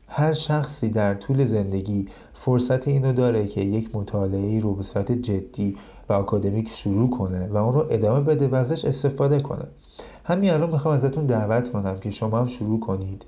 هر 0.07 0.33
شخصی 0.33 0.89
در 0.89 1.15
طول 1.15 1.45
زندگی 1.45 2.07
فرصت 2.33 2.87
اینو 2.87 3.13
داره 3.13 3.47
که 3.47 3.61
یک 3.61 3.95
مطالعه 3.95 4.59
رو 4.59 4.75
به 4.75 4.83
صورت 4.83 5.11
جدی 5.11 5.77
و 6.09 6.13
اکادمیک 6.13 6.69
شروع 6.69 7.09
کنه 7.09 7.47
و 7.47 7.57
اون 7.57 7.73
رو 7.73 7.85
ادامه 7.89 8.21
بده 8.21 8.47
و 8.47 8.55
ازش 8.55 8.85
استفاده 8.85 9.39
کنه. 9.39 9.65
همین 10.23 10.49
الان 10.49 10.69
می‌خوام 10.69 10.93
ازتون 10.93 11.25
دعوت 11.25 11.69
کنم 11.69 11.99
که 11.99 12.11
شما 12.11 12.39
هم 12.39 12.47
شروع 12.47 12.79
کنید 12.79 13.25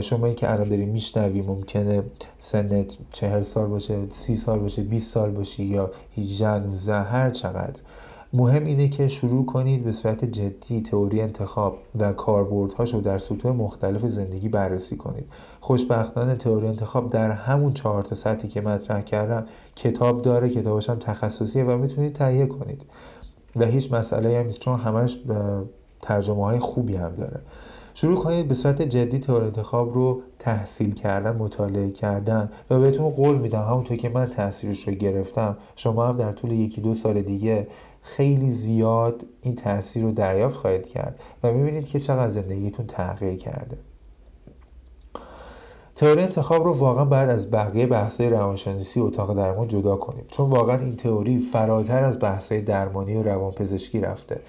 شما 0.00 0.30
که 0.30 0.52
الان 0.52 0.68
داری 0.68 0.84
میشنوی 0.84 1.42
ممکنه 1.42 2.02
سنت 2.38 2.96
چهر 3.10 3.42
سال 3.42 3.66
باشه 3.66 3.98
سی 4.10 4.36
سال 4.36 4.58
باشه 4.58 4.82
20 4.82 5.10
سال 5.12 5.30
باشی 5.30 5.64
یا 5.64 5.90
18 6.18 6.58
19 6.58 6.94
هر 6.94 7.30
چقدر. 7.30 7.80
مهم 8.32 8.64
اینه 8.64 8.88
که 8.88 9.08
شروع 9.08 9.46
کنید 9.46 9.84
به 9.84 9.92
صورت 9.92 10.24
جدی 10.24 10.82
تئوری 10.82 11.20
انتخاب 11.20 11.78
و 11.98 12.12
کاربردهاش 12.12 12.94
رو 12.94 13.00
در 13.00 13.18
سطوح 13.18 13.52
مختلف 13.52 14.06
زندگی 14.06 14.48
بررسی 14.48 14.96
کنید. 14.96 15.26
خوشبختانه 15.60 16.34
تئوری 16.34 16.66
انتخاب 16.66 17.10
در 17.10 17.30
همون 17.30 17.72
چهار 17.72 18.02
تا 18.02 18.14
سطحی 18.14 18.48
که 18.48 18.60
مطرح 18.60 19.02
کردم 19.02 19.46
کتاب 19.76 20.22
داره 20.22 20.50
کتابش 20.50 20.90
هم 20.90 20.98
تخصصیه 20.98 21.64
و 21.64 21.78
می‌تونید 21.78 22.12
تهیه 22.12 22.46
کنید. 22.46 22.82
و 23.56 23.64
هیچ 23.64 23.92
مسئله 23.92 24.38
هم 24.38 24.50
چون 24.50 24.78
همش 24.78 25.18
ترجمه 26.02 26.44
های 26.44 26.58
خوبی 26.58 26.96
هم 26.96 27.14
داره. 27.14 27.40
شروع 27.96 28.22
کنید 28.22 28.48
به 28.48 28.54
صورت 28.54 28.82
جدی 28.82 29.18
تئوری 29.18 29.44
انتخاب 29.44 29.94
رو 29.94 30.22
تحصیل 30.38 30.94
کردن 30.94 31.36
مطالعه 31.36 31.90
کردن 31.90 32.50
و 32.70 32.80
بهتون 32.80 33.10
قول 33.10 33.38
میدم 33.38 33.62
همونطور 33.62 33.96
که 33.96 34.08
من 34.08 34.26
تاثیرش 34.26 34.88
رو 34.88 34.94
گرفتم 34.94 35.56
شما 35.76 36.06
هم 36.06 36.16
در 36.16 36.32
طول 36.32 36.52
یکی 36.52 36.80
دو 36.80 36.94
سال 36.94 37.22
دیگه 37.22 37.66
خیلی 38.02 38.52
زیاد 38.52 39.24
این 39.42 39.56
تاثیر 39.56 40.02
رو 40.02 40.12
دریافت 40.12 40.56
خواهید 40.56 40.88
کرد 40.88 41.20
و 41.42 41.52
می‌بینید 41.52 41.86
که 41.86 42.00
چقدر 42.00 42.28
زندگیتون 42.28 42.86
تغییر 42.86 43.36
کرده. 43.36 43.76
تئوری 45.94 46.22
انتخاب 46.22 46.64
رو 46.64 46.72
واقعا 46.72 47.04
باید 47.04 47.30
از 47.30 47.50
بقیه 47.50 47.86
بحث‌های 47.86 48.30
روانشناسی 48.30 49.00
اتاق 49.00 49.36
درمان 49.36 49.68
جدا 49.68 49.96
کنیم 49.96 50.24
چون 50.28 50.50
واقعا 50.50 50.78
این 50.78 50.96
تئوری 50.96 51.38
فراتر 51.38 52.04
از 52.04 52.18
بحث‌های 52.18 52.60
درمانی 52.60 53.16
و 53.16 53.22
روانپزشکی 53.22 54.00
رفته. 54.00 54.40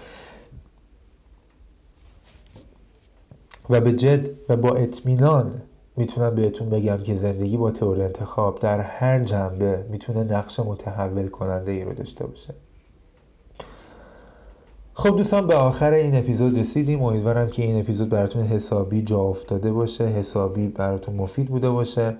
و 3.69 3.81
به 3.81 3.93
جد 3.93 4.29
و 4.49 4.55
با 4.55 4.73
اطمینان 4.73 5.51
می‌تونم 5.97 6.35
بهتون 6.35 6.69
بگم 6.69 6.97
که 6.97 7.13
زندگی 7.13 7.57
با 7.57 7.71
تئوری 7.71 8.03
انتخاب 8.03 8.59
در 8.59 8.79
هر 8.79 9.23
جنبه 9.23 9.85
می‌تونه 9.89 10.23
نقش 10.23 10.59
متحول 10.59 11.27
کننده 11.27 11.71
ای 11.71 11.83
رو 11.83 11.93
داشته 11.93 12.27
باشه. 12.27 12.53
خب 14.93 15.17
دوستان 15.17 15.47
به 15.47 15.55
آخر 15.55 15.93
این 15.93 16.15
اپیزود 16.15 16.59
رسیدیم. 16.59 17.03
امیدوارم 17.03 17.49
که 17.49 17.63
این 17.63 17.79
اپیزود 17.79 18.09
براتون 18.09 18.43
حسابی 18.43 19.01
جا 19.01 19.19
افتاده 19.19 19.71
باشه 19.71 20.05
حسابی 20.05 20.67
براتون 20.67 21.15
مفید 21.15 21.47
بوده 21.47 21.69
باشه. 21.69 22.15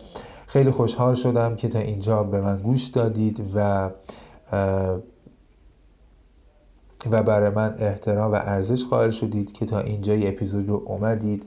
خیلی 0.47 0.71
خوشحال 0.71 1.15
شدم 1.15 1.55
که 1.55 1.67
تا 1.67 1.79
اینجا 1.79 2.23
به 2.23 2.41
من 2.41 2.58
گوش 2.58 2.88
دادید 2.88 3.43
و 3.55 3.89
و 7.11 7.23
برای 7.23 7.49
من 7.49 7.75
احترام 7.79 8.31
و 8.31 8.35
ارزش 8.35 8.83
قائل 8.83 9.11
شدید 9.11 9.53
که 9.53 9.65
تا 9.65 9.79
اینجای 9.79 10.27
اپیزود 10.27 10.69
رو 10.69 10.83
اومدید. 10.85 11.43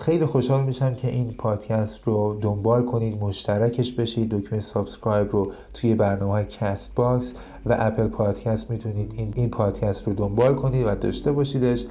خیلی 0.00 0.26
خوشحال 0.26 0.64
میشم 0.64 0.94
که 0.94 1.08
این 1.08 1.34
پادکست 1.38 2.00
رو 2.04 2.38
دنبال 2.40 2.84
کنید 2.84 3.22
مشترکش 3.22 3.92
بشید 3.92 4.28
دکمه 4.28 4.60
subscribe 4.60 5.32
رو 5.32 5.52
توی 5.74 5.94
برنامه 5.94 6.32
های 6.32 6.44
کست‌باکس 6.44 7.34
و 7.66 7.76
اپل 7.78 8.08
پادکست 8.08 8.70
می‌تونید 8.70 9.14
این, 9.16 9.32
این 9.36 9.50
پادکست 9.50 10.06
رو 10.08 10.14
دنبال 10.14 10.54
کنید 10.54 10.86
و 10.86 10.94
داشته 10.94 11.32
باشیدش. 11.32 11.84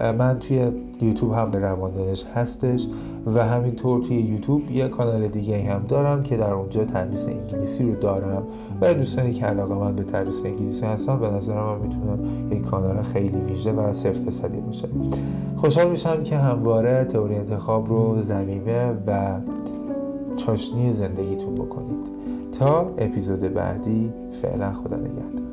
من 0.00 0.38
توی 0.38 0.72
یوتیوب 1.00 1.32
هم 1.32 1.50
به 1.50 1.58
رواندانش 1.58 2.24
هستش 2.34 2.86
و 3.34 3.44
همینطور 3.44 4.02
توی 4.02 4.16
یوتیوب 4.16 4.70
یه 4.70 4.88
کانال 4.88 5.28
دیگه 5.28 5.62
هم 5.62 5.84
دارم 5.88 6.22
که 6.22 6.36
در 6.36 6.50
اونجا 6.50 6.84
تدریس 6.84 7.26
انگلیسی 7.26 7.84
رو 7.84 7.94
دارم. 7.94 8.42
و 8.80 8.94
دوستانی 8.94 9.32
که 9.32 9.46
علاقه 9.46 9.74
من 9.74 9.96
به 9.96 10.04
تدریس 10.04 10.42
انگلیسی 10.44 10.86
هستن 10.86 11.18
به 11.18 11.28
نظر 11.28 11.54
من 11.54 11.78
می‌تونه 11.78 12.18
یک 12.56 12.62
کانال 12.62 13.02
خیلی 13.02 13.38
ویژه 13.38 13.72
و 13.72 13.92
صفر 13.92 14.30
صدی 14.30 14.60
باشه. 14.60 14.88
خوشحال 15.56 15.90
میشم 15.90 16.22
که 16.22 16.36
همواره 16.36 17.04
تئوری 17.04 17.34
انتخاب 17.34 17.88
رو 17.88 18.20
زمینه 18.20 18.92
و 19.06 19.40
چاشنی 20.36 20.92
زندگیتون 20.92 21.54
بکنید. 21.54 22.06
تا 22.58 22.80
اپیزود 22.98 23.40
بعدی 23.40 24.12
فعلا 24.42 24.72
خدا 24.72 24.96
نگهدار. 24.96 25.45